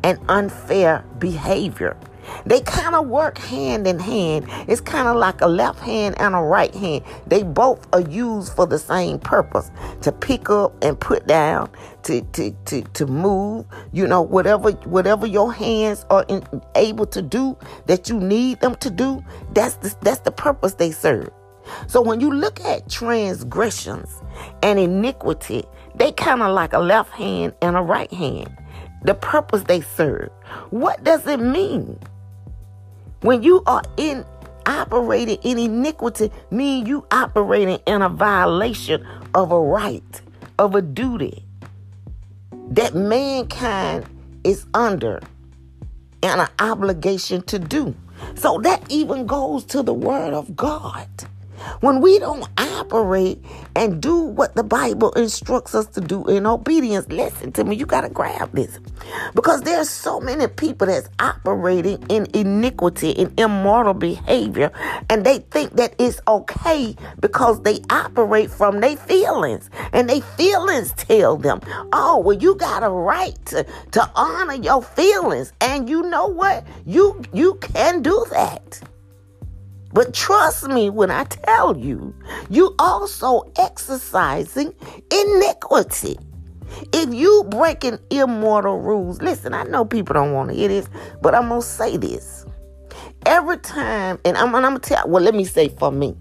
and 0.01 0.17
unfair 0.29 1.03
behavior. 1.19 1.97
They 2.45 2.61
kind 2.61 2.95
of 2.95 3.07
work 3.07 3.37
hand 3.37 3.87
in 3.87 3.99
hand. 3.99 4.45
It's 4.67 4.81
kind 4.81 5.07
of 5.07 5.15
like 5.15 5.41
a 5.41 5.47
left 5.47 5.79
hand 5.79 6.15
and 6.19 6.35
a 6.35 6.39
right 6.39 6.73
hand. 6.73 7.03
They 7.27 7.43
both 7.43 7.87
are 7.93 8.01
used 8.01 8.53
for 8.53 8.65
the 8.65 8.79
same 8.79 9.19
purpose 9.19 9.71
to 10.01 10.11
pick 10.11 10.49
up 10.49 10.73
and 10.83 10.99
put 10.99 11.27
down, 11.27 11.69
to 12.03 12.21
to 12.21 12.51
to, 12.65 12.81
to 12.81 13.05
move. 13.05 13.65
You 13.91 14.07
know, 14.07 14.21
whatever 14.21 14.71
whatever 14.71 15.27
your 15.27 15.53
hands 15.53 16.05
are 16.09 16.25
in, 16.27 16.43
able 16.75 17.05
to 17.07 17.21
do 17.21 17.57
that 17.85 18.09
you 18.09 18.19
need 18.19 18.59
them 18.61 18.75
to 18.77 18.89
do. 18.89 19.23
That's 19.53 19.75
the, 19.75 19.95
that's 20.01 20.19
the 20.19 20.31
purpose 20.31 20.75
they 20.75 20.91
serve. 20.91 21.29
So 21.87 22.01
when 22.01 22.19
you 22.19 22.31
look 22.31 22.59
at 22.61 22.89
transgressions 22.89 24.21
and 24.61 24.79
iniquity, 24.79 25.63
they 25.95 26.11
kind 26.11 26.41
of 26.41 26.53
like 26.53 26.73
a 26.73 26.79
left 26.79 27.11
hand 27.11 27.53
and 27.61 27.75
a 27.75 27.81
right 27.81 28.11
hand. 28.11 28.57
The 29.03 29.13
purpose 29.15 29.63
they 29.63 29.81
serve. 29.81 30.29
What 30.69 31.03
does 31.03 31.27
it 31.27 31.39
mean? 31.39 31.99
When 33.23 33.41
you 33.41 33.63
are 33.65 33.81
in 33.95 34.25
operating 34.65 35.37
in 35.43 35.57
iniquity, 35.57 36.29
mean 36.51 36.85
you 36.85 37.07
operating 37.09 37.79
in 37.85 38.01
a 38.01 38.09
violation 38.09 39.07
of 39.33 39.53
a 39.53 39.59
right, 39.59 40.21
of 40.59 40.75
a 40.75 40.81
duty 40.81 41.45
that 42.71 42.95
mankind 42.95 44.05
is 44.43 44.65
under 44.73 45.21
and 46.21 46.41
an 46.41 46.49
obligation 46.59 47.41
to 47.43 47.59
do. 47.59 47.95
So 48.35 48.59
that 48.59 48.83
even 48.91 49.25
goes 49.25 49.63
to 49.65 49.83
the 49.83 49.93
word 49.93 50.33
of 50.33 50.57
God. 50.57 51.07
When 51.81 52.01
we 52.01 52.19
don't 52.19 52.47
operate 52.57 53.43
and 53.75 54.01
do 54.01 54.17
what 54.19 54.55
the 54.55 54.63
Bible 54.63 55.11
instructs 55.13 55.75
us 55.75 55.87
to 55.87 56.01
do 56.01 56.25
in 56.27 56.45
obedience, 56.45 57.07
listen 57.09 57.51
to 57.53 57.63
me, 57.63 57.75
you 57.75 57.85
got 57.85 58.01
to 58.01 58.09
grab 58.09 58.51
this. 58.53 58.79
Because 59.35 59.61
there's 59.61 59.89
so 59.89 60.19
many 60.19 60.47
people 60.47 60.87
that's 60.87 61.09
operating 61.19 62.03
in 62.09 62.27
iniquity, 62.33 63.11
in 63.11 63.33
immoral 63.37 63.93
behavior, 63.93 64.71
and 65.09 65.25
they 65.25 65.39
think 65.39 65.73
that 65.73 65.95
it's 65.99 66.21
okay 66.27 66.95
because 67.19 67.61
they 67.63 67.79
operate 67.89 68.51
from 68.51 68.79
their 68.79 68.97
feelings. 68.97 69.69
And 69.93 70.09
their 70.09 70.21
feelings 70.21 70.93
tell 70.93 71.37
them, 71.37 71.61
oh, 71.93 72.19
well, 72.19 72.37
you 72.37 72.55
got 72.55 72.83
a 72.83 72.89
right 72.89 73.37
to, 73.47 73.65
to 73.91 74.11
honor 74.15 74.55
your 74.55 74.81
feelings. 74.81 75.53
And 75.61 75.89
you 75.89 76.03
know 76.03 76.27
what? 76.27 76.65
You 76.85 77.21
you 77.33 77.55
can 77.55 78.01
do 78.01 78.25
that. 78.31 78.81
But 79.93 80.13
trust 80.13 80.67
me 80.67 80.89
when 80.89 81.11
I 81.11 81.23
tell 81.25 81.77
you, 81.77 82.15
you 82.49 82.75
also 82.79 83.51
exercising 83.57 84.73
iniquity. 85.11 86.17
If 86.91 87.13
you 87.13 87.45
breaking 87.49 87.99
immortal 88.09 88.79
rules, 88.79 89.21
listen, 89.21 89.53
I 89.53 89.63
know 89.63 89.85
people 89.85 90.13
don't 90.13 90.33
want 90.33 90.49
to 90.49 90.55
hear 90.55 90.67
this, 90.67 90.89
but 91.21 91.35
I'm 91.35 91.49
gonna 91.49 91.61
say 91.61 91.97
this. 91.97 92.45
Every 93.25 93.57
time, 93.57 94.19
and 94.25 94.35
I'm, 94.35 94.53
I'm 94.55 94.63
gonna 94.63 94.79
tell, 94.79 95.07
well, 95.07 95.23
let 95.23 95.35
me 95.35 95.45
say 95.45 95.69
for 95.69 95.91
me, 95.91 96.15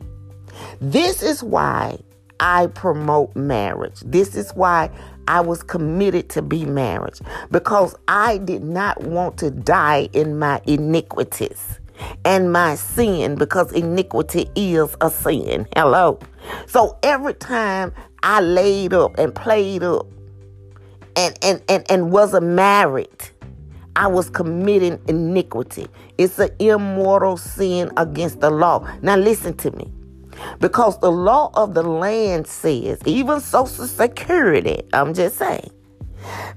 this 0.80 1.22
is 1.22 1.42
why 1.42 1.98
I 2.40 2.66
promote 2.66 3.34
marriage. 3.34 4.00
This 4.00 4.34
is 4.34 4.50
why 4.52 4.90
I 5.28 5.40
was 5.40 5.62
committed 5.62 6.28
to 6.30 6.42
be 6.42 6.66
marriage 6.66 7.20
because 7.50 7.94
I 8.08 8.38
did 8.38 8.62
not 8.62 9.02
want 9.02 9.38
to 9.38 9.50
die 9.50 10.08
in 10.12 10.38
my 10.38 10.60
iniquities 10.66 11.78
and 12.24 12.52
my 12.52 12.74
sin 12.74 13.34
because 13.34 13.72
iniquity 13.72 14.50
is 14.54 14.96
a 15.00 15.10
sin. 15.10 15.66
Hello. 15.74 16.18
So 16.66 16.98
every 17.02 17.34
time 17.34 17.92
I 18.22 18.40
laid 18.40 18.92
up 18.92 19.18
and 19.18 19.34
played 19.34 19.82
up 19.82 20.06
and 21.16 21.38
and 21.42 21.62
and, 21.68 21.90
and 21.90 22.10
wasn't 22.12 22.46
married, 22.46 23.30
I 23.96 24.06
was 24.06 24.30
committing 24.30 25.00
iniquity. 25.08 25.86
It's 26.18 26.38
an 26.38 26.50
immortal 26.58 27.36
sin 27.36 27.90
against 27.96 28.40
the 28.40 28.50
law. 28.50 28.88
Now 29.02 29.16
listen 29.16 29.56
to 29.58 29.70
me. 29.72 29.92
Because 30.60 30.98
the 31.00 31.12
law 31.12 31.50
of 31.54 31.74
the 31.74 31.82
land 31.82 32.46
says, 32.46 32.98
even 33.04 33.40
Social 33.40 33.86
Security, 33.86 34.82
I'm 34.92 35.14
just 35.14 35.36
saying, 35.36 35.70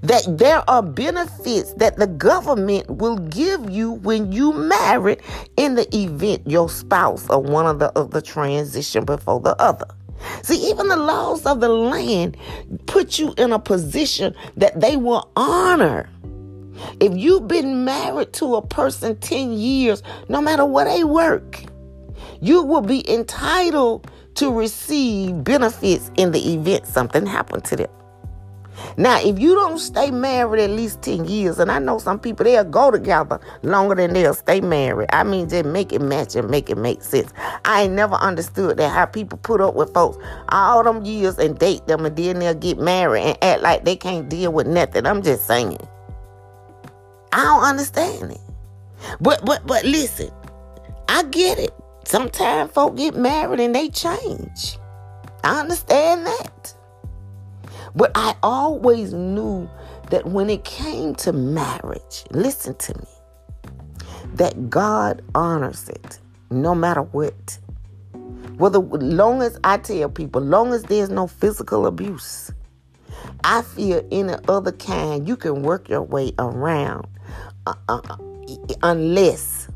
that 0.01 0.25
there 0.37 0.67
are 0.69 0.81
benefits 0.81 1.73
that 1.73 1.97
the 1.97 2.07
government 2.07 2.89
will 2.89 3.17
give 3.17 3.69
you 3.69 3.91
when 3.91 4.31
you 4.31 4.53
marry 4.53 5.17
in 5.57 5.75
the 5.75 5.95
event 5.95 6.41
your 6.45 6.69
spouse 6.69 7.29
or 7.29 7.41
one 7.41 7.65
of 7.65 7.79
the 7.79 7.97
other 7.97 8.21
transition 8.21 9.05
before 9.05 9.39
the 9.39 9.55
other. 9.61 9.87
See, 10.43 10.69
even 10.69 10.87
the 10.87 10.97
laws 10.97 11.45
of 11.45 11.59
the 11.59 11.69
land 11.69 12.37
put 12.85 13.19
you 13.19 13.33
in 13.37 13.51
a 13.51 13.59
position 13.59 14.35
that 14.57 14.79
they 14.79 14.95
will 14.95 15.29
honor. 15.35 16.09
If 16.99 17.15
you've 17.15 17.47
been 17.47 17.85
married 17.85 18.33
to 18.33 18.55
a 18.55 18.65
person 18.65 19.17
10 19.17 19.53
years, 19.53 20.03
no 20.29 20.41
matter 20.41 20.65
where 20.65 20.85
they 20.85 21.03
work, 21.03 21.63
you 22.41 22.63
will 22.63 22.81
be 22.81 23.09
entitled 23.11 24.09
to 24.35 24.51
receive 24.51 25.43
benefits 25.43 26.11
in 26.17 26.31
the 26.31 26.53
event 26.53 26.85
something 26.85 27.25
happened 27.25 27.63
to 27.65 27.75
them. 27.77 27.89
Now, 28.97 29.19
if 29.21 29.39
you 29.39 29.55
don't 29.55 29.79
stay 29.79 30.11
married 30.11 30.61
at 30.61 30.69
least 30.69 31.01
10 31.01 31.25
years, 31.25 31.59
and 31.59 31.71
I 31.71 31.79
know 31.79 31.97
some 31.97 32.19
people, 32.19 32.43
they'll 32.43 32.63
go 32.63 32.91
together 32.91 33.39
longer 33.63 33.95
than 33.95 34.13
they'll 34.13 34.33
stay 34.33 34.61
married. 34.61 35.09
I 35.11 35.23
mean, 35.23 35.49
just 35.49 35.65
make 35.65 35.93
it 35.93 36.01
match 36.01 36.35
and 36.35 36.49
make 36.49 36.69
it 36.69 36.77
make 36.77 37.01
sense. 37.01 37.31
I 37.65 37.83
ain't 37.83 37.93
never 37.93 38.15
understood 38.15 38.77
that 38.77 38.91
how 38.91 39.05
people 39.05 39.37
put 39.39 39.61
up 39.61 39.75
with 39.75 39.93
folks 39.93 40.17
all 40.49 40.83
them 40.83 41.05
years 41.05 41.37
and 41.37 41.57
date 41.57 41.87
them, 41.87 42.05
and 42.05 42.15
then 42.15 42.39
they'll 42.39 42.53
get 42.53 42.77
married 42.77 43.23
and 43.23 43.37
act 43.43 43.61
like 43.61 43.85
they 43.85 43.95
can't 43.95 44.29
deal 44.29 44.51
with 44.51 44.67
nothing. 44.67 45.05
I'm 45.05 45.21
just 45.21 45.47
saying. 45.47 45.77
I 47.31 47.43
don't 47.43 47.63
understand 47.63 48.31
it. 48.31 48.41
But, 49.19 49.45
but, 49.45 49.67
but 49.67 49.83
listen, 49.83 50.31
I 51.09 51.23
get 51.23 51.59
it. 51.59 51.71
Sometimes 52.05 52.71
folk 52.71 52.95
get 52.95 53.15
married 53.15 53.59
and 53.59 53.75
they 53.75 53.89
change. 53.89 54.77
I 55.43 55.59
understand 55.59 56.25
that. 56.25 56.74
But 57.95 58.11
I 58.15 58.35
always 58.43 59.13
knew 59.13 59.69
that 60.09 60.25
when 60.25 60.49
it 60.49 60.65
came 60.65 61.15
to 61.15 61.31
marriage, 61.31 62.25
listen 62.31 62.75
to 62.75 62.97
me, 62.97 63.07
that 64.33 64.69
God 64.69 65.21
honors 65.33 65.87
it 65.89 66.19
no 66.49 66.75
matter 66.75 67.01
what. 67.01 67.57
The 68.57 68.79
long 68.79 69.41
as 69.41 69.57
I 69.63 69.77
tell 69.77 70.09
people, 70.09 70.41
long 70.41 70.73
as 70.73 70.83
there's 70.83 71.09
no 71.09 71.27
physical 71.27 71.85
abuse, 71.85 72.51
I 73.43 73.61
feel 73.61 74.05
any 74.11 74.33
other 74.47 74.71
kind 74.71 75.27
you 75.27 75.35
can 75.35 75.61
work 75.61 75.89
your 75.89 76.01
way 76.01 76.33
around, 76.39 77.07
uh, 77.65 77.73
uh, 77.89 78.01
uh 78.09 78.17
unless 78.83 79.67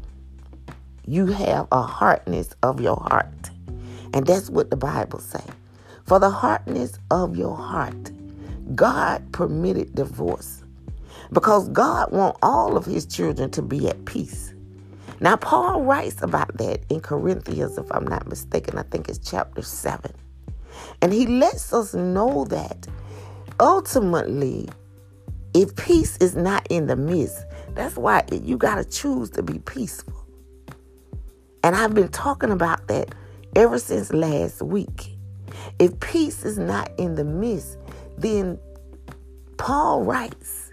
you 1.05 1.25
have 1.27 1.67
a 1.71 1.81
hardness 1.81 2.49
of 2.63 2.79
your 2.79 2.95
heart, 2.95 3.49
and 4.13 4.25
that's 4.25 4.49
what 4.49 4.69
the 4.69 4.77
Bible 4.77 5.19
say. 5.19 5.43
For 6.09 6.17
the 6.17 6.31
hardness 6.31 6.97
of 7.11 7.37
your 7.37 7.55
heart, 7.55 8.11
God 8.75 9.31
permitted 9.31 9.93
divorce 9.93 10.63
because 11.31 11.69
God 11.69 12.11
want 12.11 12.35
all 12.41 12.75
of 12.75 12.83
His 12.83 13.05
children 13.05 13.51
to 13.51 13.61
be 13.61 13.87
at 13.87 14.05
peace. 14.05 14.55
Now, 15.19 15.35
Paul 15.35 15.83
writes 15.83 16.23
about 16.23 16.57
that 16.57 16.79
in 16.89 17.01
Corinthians, 17.01 17.77
if 17.77 17.91
I'm 17.91 18.07
not 18.07 18.27
mistaken. 18.27 18.79
I 18.79 18.81
think 18.89 19.07
it's 19.07 19.19
chapter 19.19 19.61
7. 19.61 20.11
And 21.03 21.13
he 21.13 21.27
lets 21.27 21.71
us 21.73 21.93
know 21.93 22.43
that 22.45 22.87
ultimately, 23.59 24.67
if 25.53 25.75
peace 25.75 26.17
is 26.17 26.35
not 26.35 26.65
in 26.71 26.87
the 26.87 26.95
midst, 26.95 27.45
that's 27.75 27.97
why 27.97 28.23
you 28.31 28.57
got 28.57 28.77
to 28.77 28.83
choose 28.83 29.29
to 29.31 29.43
be 29.43 29.59
peaceful. 29.59 30.25
And 31.63 31.75
I've 31.75 31.93
been 31.93 32.09
talking 32.09 32.49
about 32.49 32.87
that 32.87 33.13
ever 33.55 33.77
since 33.77 34.11
last 34.11 34.63
week. 34.63 35.18
If 35.79 35.99
peace 35.99 36.45
is 36.45 36.57
not 36.57 36.91
in 36.97 37.15
the 37.15 37.23
midst, 37.23 37.77
then 38.17 38.59
Paul 39.57 40.03
writes 40.03 40.71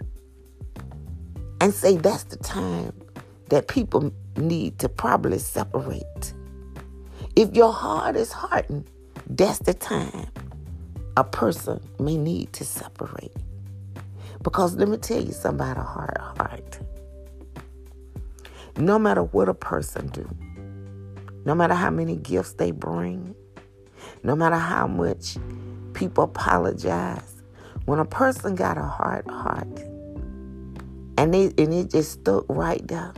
and 1.59 1.73
say 1.73 1.97
that's 1.97 2.23
the 2.25 2.37
time 2.37 2.93
that 3.49 3.67
people 3.67 4.11
need 4.35 4.79
to 4.79 4.89
probably 4.89 5.39
separate. 5.39 6.33
If 7.35 7.55
your 7.55 7.71
heart 7.71 8.15
is 8.15 8.31
hardened, 8.31 8.89
that's 9.29 9.59
the 9.59 9.73
time 9.73 10.27
a 11.17 11.23
person 11.23 11.79
may 11.99 12.17
need 12.17 12.53
to 12.53 12.63
separate. 12.63 13.35
Because 14.43 14.75
let 14.75 14.87
me 14.87 14.97
tell 14.97 15.21
you 15.21 15.31
something 15.31 15.67
about 15.67 15.77
a 15.77 15.83
hard 15.83 16.17
heart. 16.17 16.79
No 18.77 18.99
matter 18.99 19.23
what 19.23 19.49
a 19.49 19.53
person 19.53 20.07
do, 20.07 20.27
no 21.45 21.55
matter 21.55 21.73
how 21.73 21.89
many 21.89 22.15
gifts 22.15 22.53
they 22.53 22.71
bring, 22.71 23.35
no 24.23 24.35
matter 24.35 24.57
how 24.57 24.87
much 24.87 25.37
people 25.93 26.25
apologize, 26.25 27.41
when 27.85 27.99
a 27.99 28.05
person 28.05 28.55
got 28.55 28.77
a 28.77 28.83
hard 28.83 29.25
heart 29.29 29.67
and 31.17 31.33
they 31.33 31.45
and 31.57 31.73
it 31.73 31.91
just 31.91 32.11
stuck 32.13 32.45
right 32.49 32.85
there, 32.87 33.13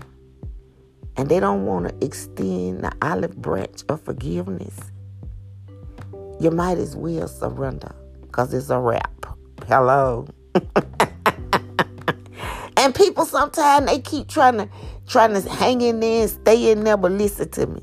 and 1.17 1.27
they 1.29 1.39
don't 1.39 1.65
want 1.65 1.87
to 1.87 2.05
extend 2.05 2.83
the 2.83 2.91
olive 3.01 3.35
branch 3.41 3.83
of 3.89 4.01
forgiveness, 4.01 4.77
you 6.39 6.51
might 6.51 6.77
as 6.77 6.95
well 6.95 7.27
surrender 7.27 7.93
because 8.21 8.53
it's 8.53 8.69
a 8.69 8.79
wrap. 8.79 9.25
Hello. 9.67 10.27
and 12.77 12.95
people 12.95 13.25
sometimes 13.25 13.87
they 13.87 13.99
keep 13.99 14.27
trying 14.27 14.57
to 14.57 14.69
trying 15.07 15.33
to 15.33 15.49
hang 15.49 15.81
in 15.81 15.99
there 15.99 16.21
and 16.21 16.31
stay 16.31 16.71
in 16.71 16.83
there, 16.83 16.95
but 16.95 17.11
listen 17.11 17.49
to 17.49 17.67
me. 17.67 17.81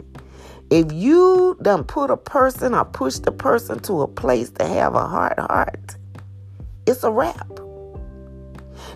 If 0.70 0.92
you 0.92 1.56
done 1.62 1.84
put 1.84 2.10
a 2.10 2.16
person 2.16 2.74
or 2.74 2.84
push 2.84 3.18
the 3.18 3.30
person 3.30 3.78
to 3.80 4.02
a 4.02 4.08
place 4.08 4.50
to 4.50 4.66
have 4.66 4.96
a 4.96 5.06
hard 5.06 5.38
heart, 5.38 5.96
it's 6.86 7.04
a 7.04 7.10
wrap. 7.10 7.48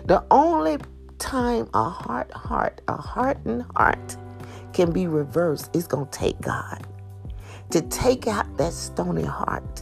The 0.05 0.21
only 0.31 0.79
time 1.17 1.69
a 1.73 1.89
hard 1.89 2.29
heart, 2.31 2.81
a 2.89 2.97
hardened 2.97 3.63
heart 3.75 4.17
can 4.73 4.91
be 4.91 5.07
reversed, 5.07 5.73
is 5.73 5.87
going 5.87 6.07
to 6.07 6.11
take 6.11 6.41
God 6.41 6.85
to 7.69 7.81
take 7.83 8.27
out 8.27 8.57
that 8.57 8.73
stony 8.73 9.23
heart 9.23 9.81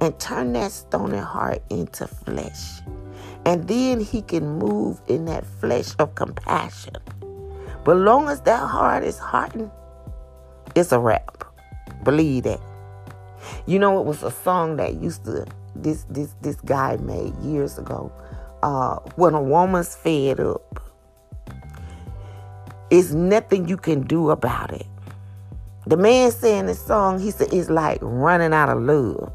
and 0.00 0.16
turn 0.20 0.52
that 0.52 0.70
stony 0.70 1.18
heart 1.18 1.62
into 1.68 2.06
flesh. 2.06 2.80
And 3.44 3.66
then 3.66 3.98
he 4.00 4.22
can 4.22 4.58
move 4.58 5.00
in 5.08 5.24
that 5.24 5.44
flesh 5.44 5.96
of 5.98 6.14
compassion. 6.14 6.94
But 7.84 7.96
long 7.96 8.28
as 8.28 8.40
that 8.42 8.68
heart 8.68 9.02
is 9.02 9.18
hardened, 9.18 9.70
it's 10.78 10.92
a 10.92 10.98
wrap. 10.98 11.44
Believe 12.04 12.44
that. 12.44 12.60
You 13.66 13.78
know, 13.78 14.00
it 14.00 14.06
was 14.06 14.22
a 14.22 14.30
song 14.30 14.76
that 14.76 14.94
used 14.94 15.24
to 15.24 15.46
this 15.74 16.04
this 16.10 16.34
this 16.40 16.56
guy 16.62 16.96
made 16.96 17.34
years 17.36 17.78
ago. 17.78 18.12
Uh, 18.62 18.96
when 19.16 19.34
a 19.34 19.42
woman's 19.42 19.94
fed 19.94 20.40
up, 20.40 20.80
it's 22.90 23.12
nothing 23.12 23.68
you 23.68 23.76
can 23.76 24.02
do 24.02 24.30
about 24.30 24.72
it. 24.72 24.86
The 25.86 25.96
man 25.96 26.30
saying 26.32 26.66
this 26.66 26.84
song, 26.84 27.18
he 27.18 27.30
said, 27.30 27.52
it's 27.52 27.70
like 27.70 27.98
running 28.02 28.52
out 28.52 28.68
of 28.68 28.82
love. 28.82 29.32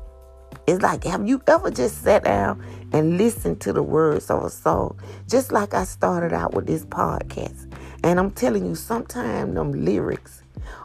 It's 0.67 0.84
like, 0.84 1.03
have 1.06 1.27
you 1.27 1.41
ever 1.47 1.71
just 1.71 2.03
sat 2.03 2.25
down 2.25 2.63
and 2.93 3.17
listened 3.17 3.60
to 3.62 3.73
the 3.73 3.82
words 3.82 4.29
of 4.29 4.43
a 4.43 4.49
song? 4.49 4.99
Just 5.27 5.51
like 5.51 5.73
I 5.73 5.84
started 5.84 6.32
out 6.32 6.53
with 6.53 6.67
this 6.67 6.86
podcast. 6.86 7.73
And 8.03 8.19
I'm 8.19 8.32
telling 8.32 8.65
you, 8.65 8.75
sometimes 8.75 9.56
them 9.56 9.71
lyrics, 9.71 10.42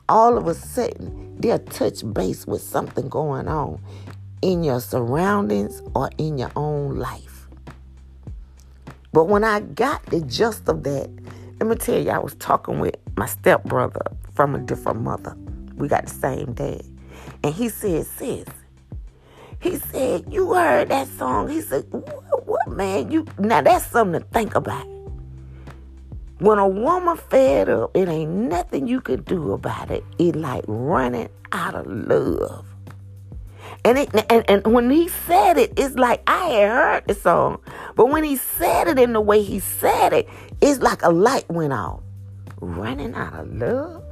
all 0.08 0.36
of 0.36 0.46
a 0.46 0.54
sudden, 0.54 1.36
they'll 1.40 1.58
touch 1.58 2.02
base 2.12 2.46
with 2.46 2.62
something 2.62 3.08
going 3.08 3.48
on 3.48 3.80
in 4.42 4.62
your 4.62 4.80
surroundings 4.80 5.82
or 5.94 6.10
in 6.18 6.38
your 6.38 6.50
own 6.56 6.96
life. 6.98 7.48
But 9.12 9.24
when 9.24 9.44
I 9.44 9.60
got 9.60 10.04
the 10.06 10.20
gist 10.20 10.68
of 10.68 10.82
that, 10.84 11.10
let 11.60 11.68
me 11.68 11.76
tell 11.76 12.00
you, 12.00 12.10
I 12.10 12.18
was 12.18 12.34
talking 12.36 12.78
with 12.78 12.96
my 13.16 13.26
stepbrother 13.26 14.02
from 14.34 14.54
a 14.54 14.58
different 14.58 15.00
mother. 15.00 15.36
We 15.76 15.88
got 15.88 16.06
the 16.06 16.14
same 16.14 16.52
dad. 16.52 16.82
And 17.42 17.54
he 17.54 17.68
said, 17.68 18.06
sis, 18.06 18.46
he 19.60 19.76
said, 19.76 20.32
you 20.32 20.54
heard 20.54 20.88
that 20.90 21.08
song. 21.08 21.48
He 21.48 21.60
said, 21.60 21.84
what, 21.90 22.46
what 22.46 22.68
man? 22.68 23.10
You 23.10 23.26
now 23.38 23.60
that's 23.60 23.86
something 23.86 24.20
to 24.20 24.26
think 24.28 24.54
about. 24.54 24.86
When 26.40 26.58
a 26.58 26.68
woman 26.68 27.16
fed 27.16 27.68
up, 27.68 27.96
it 27.96 28.08
ain't 28.08 28.30
nothing 28.30 28.86
you 28.86 29.00
could 29.00 29.24
do 29.24 29.52
about 29.52 29.90
it. 29.90 30.04
It 30.18 30.36
like 30.36 30.64
running 30.68 31.28
out 31.50 31.74
of 31.74 31.86
love. 31.86 32.64
And, 33.84 33.98
it, 33.98 34.10
and 34.30 34.44
and 34.48 34.66
when 34.72 34.90
he 34.90 35.08
said 35.08 35.58
it, 35.58 35.72
it's 35.76 35.96
like 35.96 36.22
I 36.26 36.46
had 36.46 36.68
heard 36.68 37.04
the 37.06 37.14
song, 37.14 37.60
but 37.96 38.08
when 38.08 38.24
he 38.24 38.36
said 38.36 38.88
it 38.88 38.98
in 38.98 39.12
the 39.12 39.20
way 39.20 39.42
he 39.42 39.60
said 39.60 40.12
it, 40.12 40.28
it's 40.60 40.80
like 40.80 41.02
a 41.02 41.10
light 41.10 41.48
went 41.48 41.72
off. 41.72 42.00
Running 42.60 43.14
out 43.14 43.34
of 43.34 43.52
love. 43.54 44.02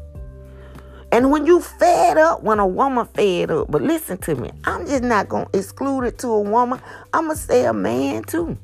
And 1.13 1.31
when 1.31 1.47
you 1.47 1.61
fed 1.61 2.19
up, 2.19 2.43
when 2.43 2.59
a 2.59 2.67
woman 2.67 3.07
fed 3.07 3.51
up, 3.51 3.71
but 3.71 3.83
listen 3.83 4.19
to 4.19 4.35
me, 4.35 4.51
I'm 4.65 4.87
just 4.87 5.03
not 5.03 5.29
gonna 5.29 5.49
exclude 5.53 6.05
it 6.05 6.19
to 6.19 6.29
a 6.29 6.41
woman. 6.41 6.81
I'ma 7.13 7.35
say 7.35 7.65
a 7.67 7.73
man 7.73 8.25
too. 8.25 8.59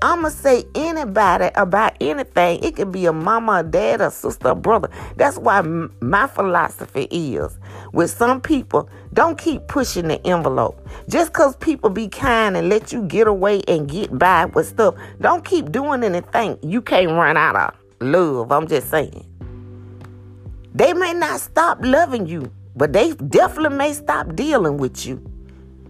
I'ma 0.00 0.28
say 0.28 0.64
anybody 0.74 1.50
about 1.54 1.94
anything. 2.00 2.62
It 2.62 2.76
could 2.76 2.92
be 2.92 3.06
a 3.06 3.12
mama, 3.12 3.60
a 3.60 3.62
dad, 3.62 4.00
a 4.00 4.10
sister, 4.10 4.48
a 4.48 4.54
brother. 4.54 4.88
That's 5.16 5.38
why 5.38 5.58
m- 5.58 5.92
my 6.00 6.26
philosophy 6.26 7.04
is 7.10 7.58
with 7.92 8.10
some 8.10 8.40
people, 8.40 8.88
don't 9.12 9.38
keep 9.38 9.66
pushing 9.68 10.08
the 10.08 10.24
envelope. 10.26 10.86
Just 11.08 11.32
because 11.32 11.56
people 11.56 11.90
be 11.90 12.08
kind 12.08 12.56
and 12.56 12.68
let 12.68 12.92
you 12.92 13.02
get 13.02 13.26
away 13.26 13.62
and 13.68 13.88
get 13.88 14.18
by 14.18 14.46
with 14.46 14.68
stuff, 14.68 14.94
don't 15.20 15.44
keep 15.44 15.70
doing 15.72 16.02
anything 16.02 16.58
you 16.62 16.82
can't 16.82 17.10
run 17.12 17.36
out 17.36 17.56
of 17.56 17.74
love. 18.00 18.50
I'm 18.52 18.66
just 18.66 18.90
saying. 18.90 19.26
They 20.74 20.94
may 20.94 21.12
not 21.12 21.40
stop 21.40 21.78
loving 21.82 22.26
you, 22.26 22.50
but 22.74 22.92
they 22.92 23.12
definitely 23.12 23.76
may 23.76 23.92
stop 23.92 24.34
dealing 24.34 24.78
with 24.78 25.06
you. 25.06 25.22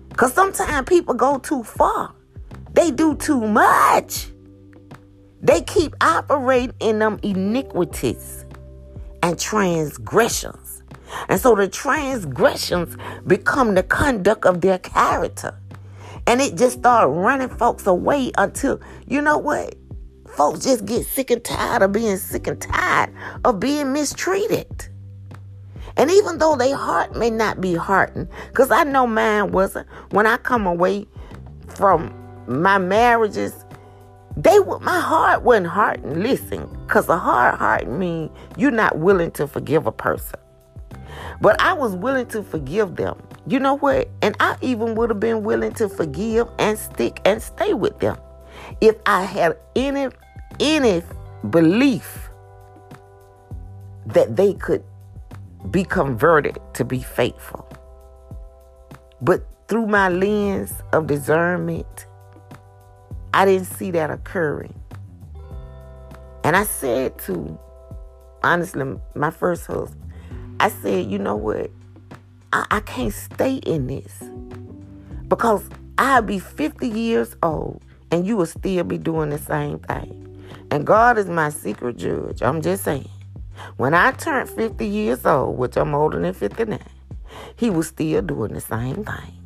Because 0.08 0.32
sometimes 0.32 0.88
people 0.88 1.14
go 1.14 1.38
too 1.38 1.62
far. 1.62 2.14
They 2.72 2.90
do 2.90 3.14
too 3.16 3.40
much. 3.40 4.28
They 5.40 5.62
keep 5.62 5.94
operating 6.00 6.74
in 6.80 6.98
them 7.00 7.18
iniquities 7.22 8.44
and 9.22 9.38
transgressions. 9.38 10.82
And 11.28 11.40
so 11.40 11.54
the 11.54 11.68
transgressions 11.68 12.96
become 13.26 13.74
the 13.74 13.82
conduct 13.82 14.46
of 14.46 14.60
their 14.60 14.78
character. 14.78 15.58
And 16.26 16.40
it 16.40 16.54
just 16.56 16.78
start 16.78 17.10
running 17.10 17.48
folks 17.48 17.86
away 17.86 18.32
until, 18.38 18.80
you 19.06 19.20
know 19.20 19.38
what? 19.38 19.74
Folks 20.36 20.60
just 20.60 20.86
get 20.86 21.04
sick 21.04 21.30
and 21.30 21.44
tired 21.44 21.82
of 21.82 21.92
being 21.92 22.16
sick 22.16 22.46
and 22.46 22.60
tired 22.60 23.12
of 23.44 23.60
being 23.60 23.92
mistreated. 23.92 24.88
And 25.96 26.10
even 26.10 26.38
though 26.38 26.56
their 26.56 26.76
heart 26.76 27.16
may 27.16 27.28
not 27.28 27.60
be 27.60 27.74
hardened, 27.74 28.28
because 28.48 28.70
I 28.70 28.84
know 28.84 29.06
mine 29.06 29.52
wasn't, 29.52 29.88
when 30.10 30.26
I 30.26 30.38
come 30.38 30.66
away 30.66 31.06
from 31.74 32.21
my 32.46 32.78
marriages, 32.78 33.64
they 34.36 34.58
my 34.58 35.00
heart 35.00 35.42
wasn't 35.42 35.66
hardened. 35.66 36.22
Listen, 36.22 36.66
because 36.86 37.08
a 37.08 37.18
hard 37.18 37.58
heart 37.58 37.88
means 37.88 38.30
you're 38.56 38.70
not 38.70 38.98
willing 38.98 39.30
to 39.32 39.46
forgive 39.46 39.86
a 39.86 39.92
person. 39.92 40.38
But 41.40 41.60
I 41.60 41.72
was 41.72 41.94
willing 41.94 42.26
to 42.28 42.42
forgive 42.42 42.96
them. 42.96 43.20
You 43.46 43.58
know 43.58 43.74
what? 43.74 44.08
And 44.22 44.36
I 44.40 44.56
even 44.62 44.94
would 44.94 45.10
have 45.10 45.20
been 45.20 45.42
willing 45.42 45.72
to 45.74 45.88
forgive 45.88 46.48
and 46.58 46.78
stick 46.78 47.20
and 47.24 47.42
stay 47.42 47.74
with 47.74 47.98
them 47.98 48.16
if 48.80 48.96
I 49.06 49.22
had 49.22 49.56
any 49.74 50.08
any 50.60 51.02
belief 51.50 52.30
that 54.06 54.36
they 54.36 54.54
could 54.54 54.84
be 55.70 55.84
converted 55.84 56.58
to 56.74 56.84
be 56.84 57.00
faithful. 57.00 57.68
But 59.20 59.44
through 59.68 59.86
my 59.86 60.08
lens 60.08 60.72
of 60.92 61.06
discernment, 61.06 62.06
I 63.34 63.44
didn't 63.44 63.66
see 63.66 63.90
that 63.92 64.10
occurring. 64.10 64.74
And 66.44 66.56
I 66.56 66.64
said 66.64 67.18
to, 67.20 67.58
honestly, 68.42 68.96
my 69.14 69.30
first 69.30 69.66
husband, 69.66 70.12
I 70.60 70.68
said, 70.68 71.10
you 71.10 71.18
know 71.18 71.36
what? 71.36 71.70
I, 72.52 72.66
I 72.70 72.80
can't 72.80 73.12
stay 73.12 73.56
in 73.56 73.86
this 73.86 74.22
because 75.28 75.68
I'll 75.98 76.22
be 76.22 76.38
50 76.38 76.88
years 76.88 77.36
old 77.42 77.82
and 78.10 78.26
you 78.26 78.36
will 78.36 78.46
still 78.46 78.84
be 78.84 78.98
doing 78.98 79.30
the 79.30 79.38
same 79.38 79.78
thing. 79.78 80.18
And 80.70 80.86
God 80.86 81.16
is 81.18 81.26
my 81.26 81.48
secret 81.48 81.96
judge. 81.96 82.42
I'm 82.42 82.60
just 82.60 82.84
saying. 82.84 83.08
When 83.76 83.94
I 83.94 84.12
turned 84.12 84.50
50 84.50 84.86
years 84.86 85.24
old, 85.24 85.56
which 85.56 85.76
I'm 85.76 85.94
older 85.94 86.20
than 86.20 86.34
59, 86.34 86.80
he 87.56 87.70
was 87.70 87.88
still 87.88 88.22
doing 88.22 88.52
the 88.52 88.60
same 88.60 89.04
thing 89.04 89.41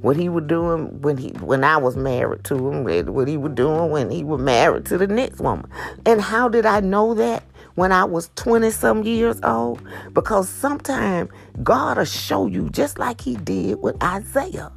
what 0.00 0.16
he 0.16 0.28
was 0.28 0.44
doing 0.44 1.00
when 1.02 1.16
he 1.16 1.28
when 1.40 1.64
I 1.64 1.76
was 1.76 1.96
married 1.96 2.44
to 2.44 2.54
him, 2.54 2.84
what 3.12 3.28
he 3.28 3.36
was 3.36 3.52
doing 3.52 3.90
when 3.90 4.10
he 4.10 4.24
was 4.24 4.40
married 4.40 4.86
to 4.86 4.98
the 4.98 5.06
next 5.06 5.40
woman. 5.40 5.70
And 6.04 6.20
how 6.20 6.48
did 6.48 6.66
I 6.66 6.80
know 6.80 7.14
that? 7.14 7.44
When 7.74 7.92
I 7.92 8.04
was 8.04 8.30
20 8.36 8.70
some 8.70 9.02
years 9.02 9.38
old? 9.42 9.82
Because 10.14 10.48
sometimes 10.48 11.30
God 11.62 11.98
will 11.98 12.04
show 12.06 12.46
you 12.46 12.70
just 12.70 12.98
like 12.98 13.20
he 13.20 13.36
did 13.36 13.82
with 13.82 14.02
Isaiah 14.02 14.72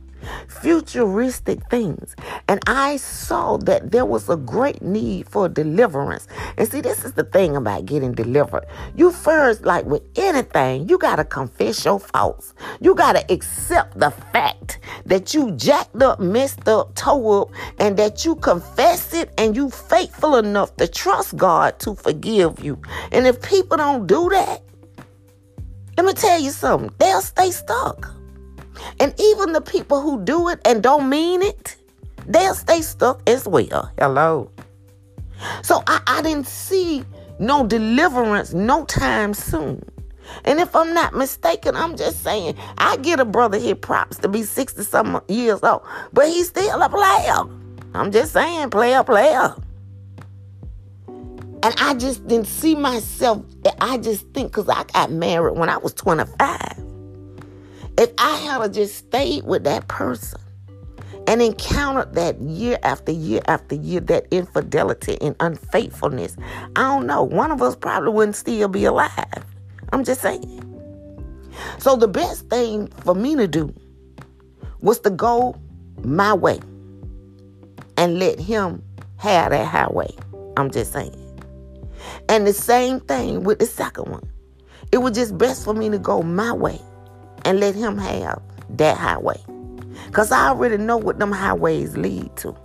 futuristic 0.47 1.59
things. 1.69 2.15
And 2.47 2.59
I 2.67 2.97
saw 2.97 3.57
that 3.57 3.91
there 3.91 4.05
was 4.05 4.29
a 4.29 4.35
great 4.35 4.81
need 4.81 5.27
for 5.27 5.49
deliverance. 5.49 6.27
And 6.57 6.69
see, 6.69 6.81
this 6.81 7.05
is 7.05 7.13
the 7.13 7.23
thing 7.23 7.55
about 7.55 7.85
getting 7.85 8.13
delivered. 8.13 8.65
You 8.95 9.11
first, 9.11 9.63
like 9.63 9.85
with 9.85 10.03
anything, 10.15 10.89
you 10.89 10.97
got 10.97 11.17
to 11.17 11.23
confess 11.23 11.85
your 11.85 11.99
faults. 11.99 12.53
You 12.79 12.95
got 12.95 13.13
to 13.13 13.33
accept 13.33 13.99
the 13.99 14.11
fact 14.11 14.79
that 15.05 15.33
you 15.33 15.51
jacked 15.51 16.01
up, 16.01 16.19
messed 16.19 16.67
up, 16.67 16.95
tore 16.95 17.43
up, 17.43 17.49
and 17.79 17.97
that 17.97 18.25
you 18.25 18.35
confess 18.35 19.13
it 19.13 19.31
and 19.37 19.55
you 19.55 19.69
faithful 19.69 20.35
enough 20.35 20.75
to 20.77 20.87
trust 20.87 21.37
God 21.37 21.79
to 21.79 21.95
forgive 21.95 22.63
you. 22.63 22.81
And 23.11 23.25
if 23.27 23.41
people 23.41 23.77
don't 23.77 24.07
do 24.07 24.29
that, 24.29 24.63
let 25.97 26.05
me 26.05 26.13
tell 26.13 26.39
you 26.39 26.51
something, 26.51 26.93
they'll 26.97 27.21
stay 27.21 27.51
stuck. 27.51 28.18
And 28.99 29.13
even 29.19 29.53
the 29.53 29.61
people 29.61 30.01
who 30.01 30.23
do 30.23 30.49
it 30.49 30.59
and 30.65 30.83
don't 30.83 31.09
mean 31.09 31.41
it, 31.41 31.75
they'll 32.27 32.55
stay 32.55 32.81
stuck 32.81 33.21
as 33.27 33.47
well. 33.47 33.91
Hello. 33.97 34.51
So 35.63 35.83
I, 35.87 36.01
I 36.07 36.21
didn't 36.21 36.47
see 36.47 37.03
no 37.39 37.65
deliverance 37.65 38.53
no 38.53 38.85
time 38.85 39.33
soon. 39.33 39.83
And 40.45 40.59
if 40.59 40.75
I'm 40.75 40.93
not 40.93 41.15
mistaken, 41.15 41.75
I'm 41.75 41.95
just 41.97 42.23
saying, 42.23 42.55
I 42.77 42.97
get 42.97 43.19
a 43.19 43.25
brother 43.25 43.57
here 43.57 43.75
props 43.75 44.17
to 44.17 44.27
be 44.27 44.43
60 44.43 44.83
some 44.83 45.21
years 45.27 45.63
old, 45.63 45.81
but 46.13 46.27
he's 46.27 46.49
still 46.49 46.81
a 46.81 46.89
player. 46.89 47.55
I'm 47.93 48.11
just 48.11 48.33
saying, 48.33 48.69
player, 48.69 49.03
player. 49.03 49.55
And 51.61 51.75
I 51.77 51.93
just 51.95 52.25
didn't 52.27 52.47
see 52.47 52.75
myself, 52.75 53.43
I 53.81 53.97
just 53.97 54.27
think, 54.29 54.51
because 54.51 54.69
I 54.69 54.83
got 54.93 55.11
married 55.11 55.57
when 55.57 55.67
I 55.67 55.77
was 55.77 55.93
25. 55.93 56.88
If 57.99 58.13
I 58.17 58.37
had 58.37 58.73
just 58.73 58.95
stayed 58.95 59.43
with 59.43 59.65
that 59.65 59.89
person 59.89 60.39
and 61.27 61.41
encountered 61.41 62.13
that 62.13 62.39
year 62.39 62.79
after 62.81 63.11
year 63.11 63.41
after 63.45 63.75
year, 63.75 63.99
that 63.99 64.25
infidelity 64.31 65.17
and 65.19 65.35
unfaithfulness, 65.41 66.37
I 66.77 66.83
don't 66.83 67.07
know. 67.07 67.23
One 67.23 67.51
of 67.51 67.61
us 67.61 67.75
probably 67.75 68.11
wouldn't 68.11 68.37
still 68.37 68.69
be 68.69 68.85
alive. 68.85 69.45
I'm 69.91 70.05
just 70.05 70.21
saying. 70.21 70.63
So 71.79 71.97
the 71.97 72.07
best 72.07 72.49
thing 72.49 72.87
for 73.03 73.13
me 73.13 73.35
to 73.35 73.49
do 73.49 73.73
was 74.79 75.01
to 75.01 75.09
go 75.09 75.59
my 76.01 76.33
way 76.33 76.61
and 77.97 78.17
let 78.17 78.39
him 78.39 78.81
have 79.17 79.51
that 79.51 79.67
highway. 79.67 80.09
I'm 80.55 80.71
just 80.71 80.93
saying. 80.93 81.17
And 82.29 82.47
the 82.47 82.53
same 82.53 83.01
thing 83.01 83.43
with 83.43 83.59
the 83.59 83.65
second 83.65 84.09
one. 84.09 84.31
It 84.93 84.99
was 84.99 85.11
just 85.11 85.37
best 85.37 85.65
for 85.65 85.73
me 85.73 85.89
to 85.89 85.99
go 85.99 86.21
my 86.21 86.53
way 86.53 86.79
and 87.49 87.59
let 87.59 87.73
him 87.73 87.97
have 87.97 88.39
that 88.77 88.95
highway. 88.95 89.41
Because 90.05 90.31
I 90.31 90.49
already 90.49 90.77
know 90.77 90.97
what 90.97 91.17
them 91.17 91.31
highways 91.31 91.97
lead 91.97 92.35
to. 92.37 92.55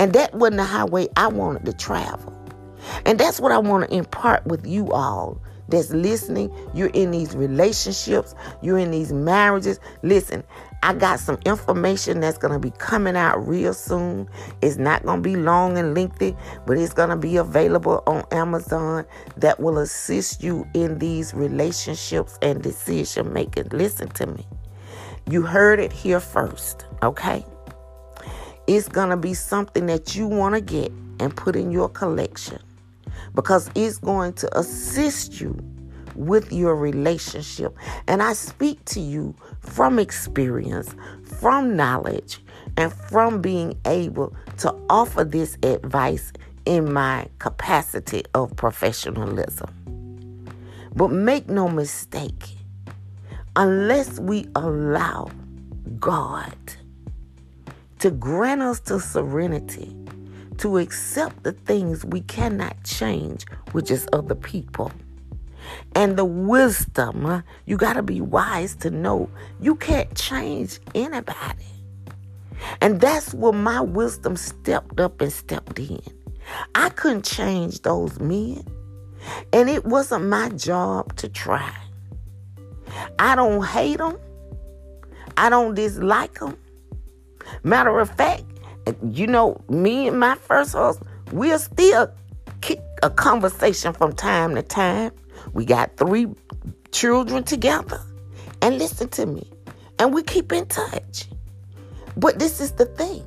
And 0.00 0.12
that 0.12 0.34
wasn't 0.34 0.56
the 0.56 0.64
highway 0.64 1.06
I 1.16 1.28
wanted 1.28 1.64
to 1.66 1.72
travel. 1.72 2.36
And 3.06 3.16
that's 3.20 3.38
what 3.38 3.52
I 3.52 3.58
want 3.58 3.88
to 3.88 3.96
impart 3.96 4.44
with 4.44 4.66
you 4.66 4.90
all 4.90 5.40
that's 5.68 5.90
listening. 5.90 6.52
You're 6.74 6.88
in 6.88 7.12
these 7.12 7.36
relationships, 7.36 8.34
you're 8.60 8.78
in 8.78 8.90
these 8.90 9.12
marriages. 9.12 9.78
Listen, 10.02 10.42
I 10.82 10.94
got 10.94 11.18
some 11.18 11.38
information 11.44 12.20
that's 12.20 12.38
going 12.38 12.52
to 12.52 12.58
be 12.58 12.70
coming 12.78 13.16
out 13.16 13.46
real 13.46 13.74
soon. 13.74 14.28
It's 14.62 14.76
not 14.76 15.04
going 15.04 15.22
to 15.22 15.28
be 15.28 15.36
long 15.36 15.76
and 15.76 15.94
lengthy, 15.94 16.36
but 16.66 16.78
it's 16.78 16.92
going 16.92 17.08
to 17.08 17.16
be 17.16 17.36
available 17.36 18.02
on 18.06 18.24
Amazon 18.30 19.04
that 19.36 19.58
will 19.58 19.78
assist 19.78 20.42
you 20.42 20.66
in 20.74 20.98
these 20.98 21.34
relationships 21.34 22.38
and 22.42 22.62
decision 22.62 23.32
making. 23.32 23.68
Listen 23.70 24.08
to 24.10 24.26
me. 24.26 24.46
You 25.28 25.42
heard 25.42 25.80
it 25.80 25.92
here 25.92 26.20
first, 26.20 26.86
okay? 27.02 27.44
It's 28.66 28.88
going 28.88 29.10
to 29.10 29.16
be 29.16 29.34
something 29.34 29.86
that 29.86 30.14
you 30.14 30.26
want 30.28 30.54
to 30.54 30.60
get 30.60 30.92
and 31.18 31.36
put 31.36 31.56
in 31.56 31.72
your 31.72 31.88
collection 31.88 32.60
because 33.34 33.68
it's 33.74 33.98
going 33.98 34.34
to 34.34 34.58
assist 34.58 35.40
you 35.40 35.58
with 36.14 36.52
your 36.52 36.74
relationship. 36.74 37.76
And 38.06 38.22
I 38.22 38.32
speak 38.32 38.84
to 38.86 39.00
you 39.00 39.34
from 39.68 39.98
experience, 39.98 40.94
from 41.22 41.76
knowledge, 41.76 42.40
and 42.76 42.92
from 42.92 43.40
being 43.40 43.78
able 43.86 44.34
to 44.58 44.74
offer 44.88 45.24
this 45.24 45.56
advice 45.62 46.32
in 46.64 46.92
my 46.92 47.28
capacity 47.38 48.24
of 48.34 48.54
professionalism. 48.56 49.68
But 50.94 51.10
make 51.10 51.48
no 51.48 51.68
mistake, 51.68 52.56
unless 53.56 54.18
we 54.18 54.46
allow 54.54 55.30
God 55.98 56.56
to 58.00 58.10
grant 58.10 58.62
us 58.62 58.80
the 58.80 59.00
serenity 59.00 59.94
to 60.58 60.78
accept 60.78 61.44
the 61.44 61.52
things 61.52 62.04
we 62.04 62.20
cannot 62.22 62.82
change, 62.84 63.46
which 63.72 63.90
is 63.90 64.08
other 64.12 64.34
people 64.34 64.92
and 65.94 66.16
the 66.16 66.24
wisdom. 66.24 67.26
Uh, 67.26 67.42
you 67.66 67.76
got 67.76 67.94
to 67.94 68.02
be 68.02 68.20
wise 68.20 68.74
to 68.76 68.90
know 68.90 69.30
you 69.60 69.74
can't 69.76 70.14
change 70.14 70.78
anybody. 70.94 71.64
And 72.80 73.00
that's 73.00 73.34
where 73.34 73.52
my 73.52 73.80
wisdom 73.80 74.36
stepped 74.36 75.00
up 75.00 75.20
and 75.20 75.32
stepped 75.32 75.78
in. 75.78 76.02
I 76.74 76.88
couldn't 76.90 77.24
change 77.24 77.82
those 77.82 78.18
men. 78.20 78.64
And 79.52 79.68
it 79.68 79.84
wasn't 79.84 80.26
my 80.26 80.48
job 80.50 81.16
to 81.16 81.28
try. 81.28 81.74
I 83.18 83.34
don't 83.34 83.64
hate 83.64 83.98
them. 83.98 84.18
I 85.36 85.50
don't 85.50 85.74
dislike 85.74 86.38
them. 86.38 86.56
Matter 87.62 87.98
of 87.98 88.10
fact, 88.10 88.44
you 89.10 89.26
know, 89.26 89.60
me 89.68 90.08
and 90.08 90.18
my 90.18 90.34
first 90.34 90.72
husband, 90.72 91.10
we'll 91.32 91.58
still 91.58 92.10
kick 92.60 92.80
a 93.02 93.10
conversation 93.10 93.92
from 93.92 94.12
time 94.12 94.54
to 94.54 94.62
time. 94.62 95.12
We 95.52 95.64
got 95.64 95.96
three 95.96 96.26
children 96.92 97.44
together. 97.44 98.00
And 98.60 98.78
listen 98.78 99.08
to 99.10 99.26
me. 99.26 99.50
And 99.98 100.12
we 100.12 100.22
keep 100.22 100.52
in 100.52 100.66
touch. 100.66 101.26
But 102.16 102.38
this 102.38 102.60
is 102.60 102.72
the 102.72 102.86
thing. 102.86 103.24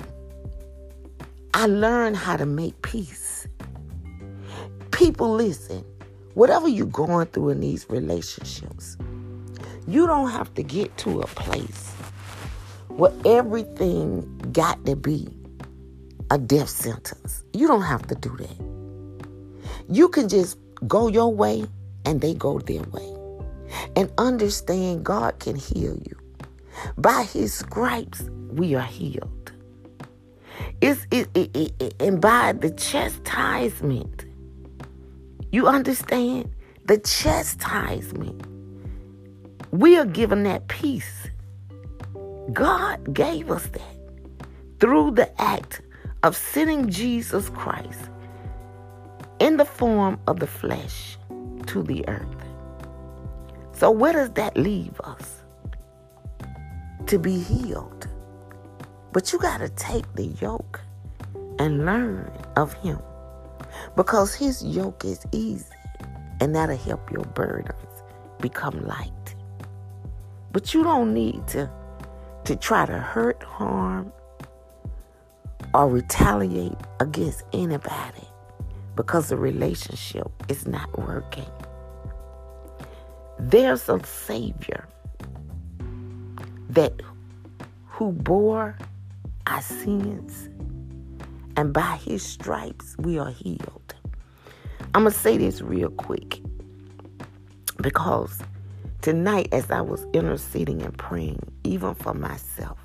I 1.53 1.65
learned 1.65 2.17
how 2.17 2.37
to 2.37 2.45
make 2.45 2.81
peace. 2.81 3.47
People 4.91 5.33
listen. 5.33 5.85
Whatever 6.33 6.67
you're 6.67 6.85
going 6.85 7.27
through 7.27 7.49
in 7.49 7.59
these 7.59 7.89
relationships, 7.89 8.97
you 9.87 10.07
don't 10.07 10.29
have 10.29 10.53
to 10.53 10.63
get 10.63 10.95
to 10.99 11.21
a 11.21 11.27
place 11.27 11.91
where 12.87 13.11
everything 13.25 14.21
got 14.51 14.85
to 14.85 14.95
be 14.95 15.27
a 16.29 16.37
death 16.37 16.69
sentence. 16.69 17.43
You 17.53 17.67
don't 17.67 17.81
have 17.81 18.07
to 18.07 18.15
do 18.15 18.37
that. 18.37 19.25
You 19.89 20.07
can 20.07 20.29
just 20.29 20.57
go 20.87 21.09
your 21.09 21.33
way 21.33 21.65
and 22.05 22.21
they 22.21 22.33
go 22.33 22.59
their 22.59 22.83
way. 22.83 23.15
And 23.95 24.11
understand 24.17 25.03
God 25.03 25.39
can 25.39 25.55
heal 25.55 25.97
you. 26.05 26.17
By 26.97 27.23
his 27.23 27.53
stripes, 27.53 28.23
we 28.51 28.75
are 28.75 28.81
healed. 28.81 29.51
It's, 30.81 31.05
it, 31.11 31.29
it, 31.33 31.73
it, 31.79 31.95
and 31.99 32.21
by 32.21 32.53
the 32.53 32.71
chastisement, 32.71 34.25
you 35.51 35.67
understand? 35.67 36.49
The 36.85 36.97
chastisement, 36.97 38.45
we 39.71 39.97
are 39.97 40.05
given 40.05 40.43
that 40.43 40.67
peace. 40.67 41.27
God 42.51 43.13
gave 43.13 43.51
us 43.51 43.65
that 43.67 43.95
through 44.79 45.11
the 45.11 45.41
act 45.41 45.81
of 46.23 46.35
sending 46.35 46.89
Jesus 46.89 47.49
Christ 47.49 48.09
in 49.39 49.57
the 49.57 49.65
form 49.65 50.19
of 50.27 50.39
the 50.39 50.47
flesh 50.47 51.17
to 51.71 51.83
the 51.83 52.07
earth. 52.07 52.45
So, 53.73 53.91
where 53.91 54.13
does 54.13 54.31
that 54.31 54.55
leave 54.55 54.99
us? 55.01 55.41
to 57.11 57.19
be 57.19 57.39
healed. 57.39 58.07
But 59.11 59.33
you 59.33 59.39
got 59.39 59.57
to 59.57 59.67
take 59.67 60.05
the 60.15 60.27
yoke 60.41 60.79
and 61.59 61.85
learn 61.85 62.31
of 62.55 62.71
him 62.75 62.99
because 63.97 64.33
his 64.33 64.63
yoke 64.63 65.03
is 65.03 65.19
easy 65.33 65.65
and 66.39 66.55
that'll 66.55 66.77
help 66.77 67.11
your 67.11 67.25
burdens 67.25 68.03
become 68.39 68.79
light. 68.85 69.35
But 70.53 70.73
you 70.73 70.85
don't 70.85 71.13
need 71.13 71.45
to, 71.49 71.69
to 72.45 72.55
try 72.55 72.85
to 72.85 72.97
hurt, 72.97 73.43
harm, 73.43 74.13
or 75.73 75.89
retaliate 75.89 76.79
against 77.01 77.43
anybody 77.51 78.27
because 79.01 79.29
the 79.29 79.35
relationship 79.35 80.27
is 80.47 80.67
not 80.67 80.95
working. 80.99 81.49
There's 83.39 83.89
a 83.89 83.99
Savior 84.05 84.87
that 86.69 87.01
who 87.87 88.11
bore 88.11 88.77
our 89.47 89.61
sins, 89.63 90.49
and 91.57 91.73
by 91.73 91.95
his 91.95 92.21
stripes 92.21 92.95
we 92.99 93.17
are 93.17 93.31
healed. 93.31 93.95
I'm 94.93 95.01
going 95.01 95.13
to 95.13 95.19
say 95.19 95.35
this 95.35 95.61
real 95.61 95.89
quick 95.89 96.39
because 97.81 98.37
tonight, 99.01 99.49
as 99.51 99.71
I 99.71 99.81
was 99.81 100.05
interceding 100.13 100.83
and 100.83 100.95
praying, 100.95 101.41
even 101.63 101.95
for 101.95 102.13
myself, 102.13 102.77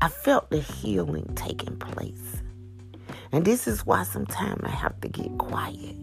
I 0.00 0.08
felt 0.08 0.50
the 0.50 0.58
healing 0.58 1.30
taking 1.36 1.76
place. 1.76 2.39
And 3.32 3.44
this 3.44 3.66
is 3.66 3.86
why 3.86 4.02
sometimes 4.02 4.60
I 4.64 4.70
have 4.70 5.00
to 5.02 5.08
get 5.08 5.38
quiet 5.38 5.96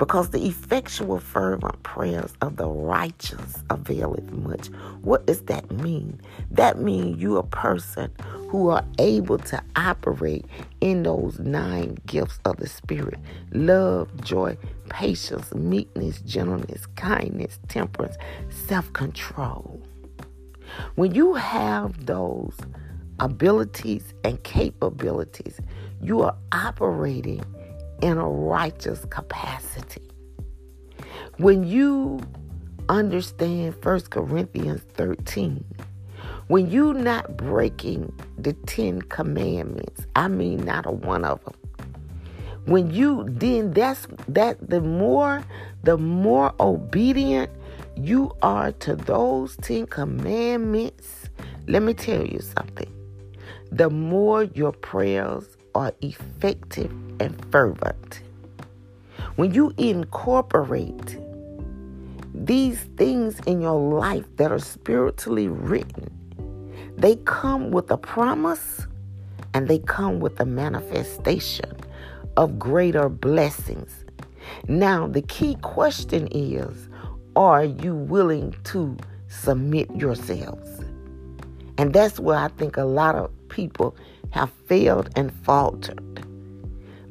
because 0.00 0.30
the 0.30 0.46
effectual 0.46 1.18
fervent 1.18 1.82
prayers 1.82 2.32
of 2.40 2.56
the 2.56 2.66
righteous 2.66 3.62
availeth 3.68 4.32
much. 4.32 4.68
What 5.02 5.26
does 5.26 5.42
that 5.42 5.70
mean? 5.70 6.18
That 6.50 6.80
means 6.80 7.20
you 7.20 7.36
are 7.36 7.40
a 7.40 7.42
person 7.42 8.10
who 8.48 8.70
are 8.70 8.82
able 8.98 9.36
to 9.36 9.62
operate 9.76 10.46
in 10.80 11.02
those 11.02 11.38
nine 11.38 11.98
gifts 12.06 12.40
of 12.46 12.56
the 12.56 12.66
Spirit 12.66 13.18
love, 13.52 14.08
joy, 14.22 14.56
patience, 14.88 15.54
meekness, 15.54 16.22
gentleness, 16.22 16.86
kindness, 16.96 17.58
temperance, 17.68 18.16
self 18.48 18.90
control. 18.94 19.82
When 20.94 21.14
you 21.14 21.34
have 21.34 22.06
those 22.06 22.56
abilities 23.20 24.14
and 24.24 24.42
capabilities, 24.42 25.60
you 26.02 26.22
are 26.22 26.36
operating 26.52 27.44
in 28.02 28.16
a 28.16 28.28
righteous 28.28 29.04
capacity. 29.10 30.08
When 31.36 31.64
you 31.64 32.20
understand 32.88 33.74
1 33.82 34.00
Corinthians 34.02 34.82
13, 34.94 35.64
when 36.48 36.70
you're 36.70 36.94
not 36.94 37.36
breaking 37.36 38.12
the 38.38 38.54
Ten 38.54 39.02
Commandments, 39.02 40.06
I 40.16 40.28
mean 40.28 40.64
not 40.64 40.86
a 40.86 40.90
one 40.90 41.24
of 41.24 41.44
them. 41.44 41.54
When 42.64 42.90
you 42.90 43.24
then 43.28 43.72
that's 43.72 44.06
that 44.28 44.68
the 44.68 44.80
more 44.80 45.44
the 45.82 45.96
more 45.96 46.52
obedient 46.60 47.50
you 47.96 48.34
are 48.42 48.72
to 48.72 48.96
those 48.96 49.56
Ten 49.58 49.86
Commandments, 49.86 51.28
let 51.68 51.82
me 51.82 51.94
tell 51.94 52.26
you 52.26 52.40
something. 52.40 52.99
The 53.72 53.88
more 53.88 54.44
your 54.44 54.72
prayers 54.72 55.56
are 55.74 55.92
effective 56.00 56.90
and 57.20 57.44
fervent. 57.52 58.20
When 59.36 59.54
you 59.54 59.72
incorporate 59.78 61.18
these 62.34 62.80
things 62.96 63.38
in 63.46 63.60
your 63.60 63.78
life 63.78 64.24
that 64.36 64.50
are 64.50 64.58
spiritually 64.58 65.48
written, 65.48 66.10
they 66.96 67.16
come 67.16 67.70
with 67.70 67.90
a 67.90 67.96
promise 67.96 68.86
and 69.54 69.68
they 69.68 69.78
come 69.78 70.20
with 70.20 70.40
a 70.40 70.44
manifestation 70.44 71.76
of 72.36 72.58
greater 72.58 73.08
blessings. 73.08 74.04
Now, 74.66 75.06
the 75.06 75.22
key 75.22 75.56
question 75.62 76.28
is 76.32 76.88
are 77.36 77.64
you 77.64 77.94
willing 77.94 78.54
to 78.64 78.96
submit 79.28 79.88
yourselves? 79.94 80.80
And 81.78 81.92
that's 81.92 82.18
where 82.18 82.36
I 82.36 82.48
think 82.48 82.76
a 82.76 82.84
lot 82.84 83.14
of 83.14 83.30
people 83.50 83.96
have 84.30 84.50
failed 84.66 85.10
and 85.16 85.32
faltered 85.44 86.00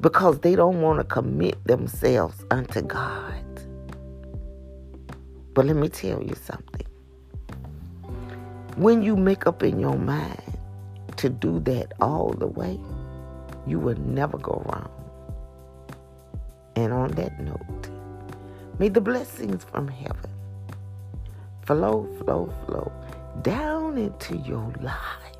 because 0.00 0.40
they 0.40 0.56
don't 0.56 0.80
want 0.80 0.98
to 0.98 1.04
commit 1.04 1.62
themselves 1.64 2.44
unto 2.50 2.80
God. 2.80 3.34
But 5.54 5.66
let 5.66 5.76
me 5.76 5.88
tell 5.88 6.22
you 6.22 6.34
something. 6.34 6.86
When 8.76 9.02
you 9.02 9.16
make 9.16 9.46
up 9.46 9.62
in 9.62 9.78
your 9.78 9.98
mind 9.98 10.58
to 11.18 11.28
do 11.28 11.60
that 11.60 11.92
all 12.00 12.32
the 12.32 12.46
way, 12.46 12.80
you 13.66 13.78
will 13.78 13.98
never 13.98 14.38
go 14.38 14.62
wrong. 14.66 14.90
And 16.76 16.92
on 16.92 17.10
that 17.12 17.38
note, 17.40 17.90
may 18.78 18.88
the 18.88 19.00
blessings 19.00 19.64
from 19.64 19.86
heaven 19.88 20.30
flow, 21.66 22.08
flow, 22.18 22.52
flow 22.66 22.90
down 23.42 23.98
into 23.98 24.36
your 24.38 24.72
life 24.80 25.39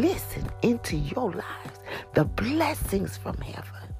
listen 0.00 0.48
into 0.62 0.96
your 0.96 1.32
lives, 1.32 1.80
the 2.14 2.24
blessings 2.24 3.16
from 3.16 3.36
heaven 3.38 3.94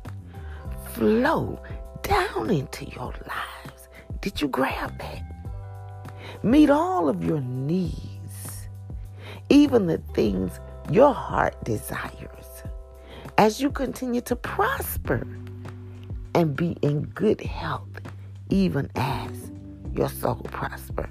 flow 0.92 1.60
down 2.02 2.50
into 2.50 2.84
your 2.86 3.12
lives. 3.26 3.88
Did 4.20 4.40
you 4.40 4.48
grab 4.48 4.98
that? 4.98 5.22
Meet 6.42 6.70
all 6.70 7.08
of 7.08 7.24
your 7.24 7.40
needs, 7.40 8.68
even 9.48 9.86
the 9.86 9.98
things 10.14 10.60
your 10.90 11.14
heart 11.14 11.62
desires, 11.64 12.62
as 13.38 13.60
you 13.60 13.70
continue 13.70 14.20
to 14.22 14.36
prosper 14.36 15.26
and 16.34 16.54
be 16.54 16.76
in 16.82 17.02
good 17.14 17.40
health, 17.40 17.88
even 18.50 18.90
as 18.96 19.50
your 19.92 20.08
soul 20.08 20.46
prosper. 20.50 21.08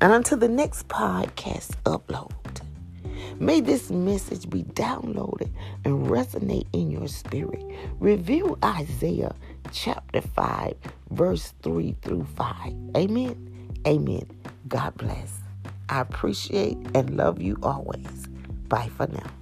And 0.00 0.12
until 0.12 0.38
the 0.38 0.48
next 0.48 0.88
podcast 0.88 1.70
upload, 1.84 2.32
May 3.38 3.60
this 3.60 3.90
message 3.90 4.48
be 4.48 4.62
downloaded 4.62 5.50
and 5.84 6.06
resonate 6.06 6.66
in 6.72 6.90
your 6.90 7.08
spirit. 7.08 7.64
Review 8.00 8.58
Isaiah 8.64 9.34
chapter 9.72 10.20
5, 10.20 10.74
verse 11.10 11.52
3 11.62 11.96
through 12.02 12.24
5. 12.36 12.72
Amen. 12.96 13.78
Amen. 13.86 14.26
God 14.68 14.96
bless. 14.96 15.38
I 15.88 16.00
appreciate 16.00 16.76
and 16.94 17.16
love 17.16 17.40
you 17.40 17.58
always. 17.62 18.26
Bye 18.68 18.90
for 18.96 19.06
now. 19.06 19.35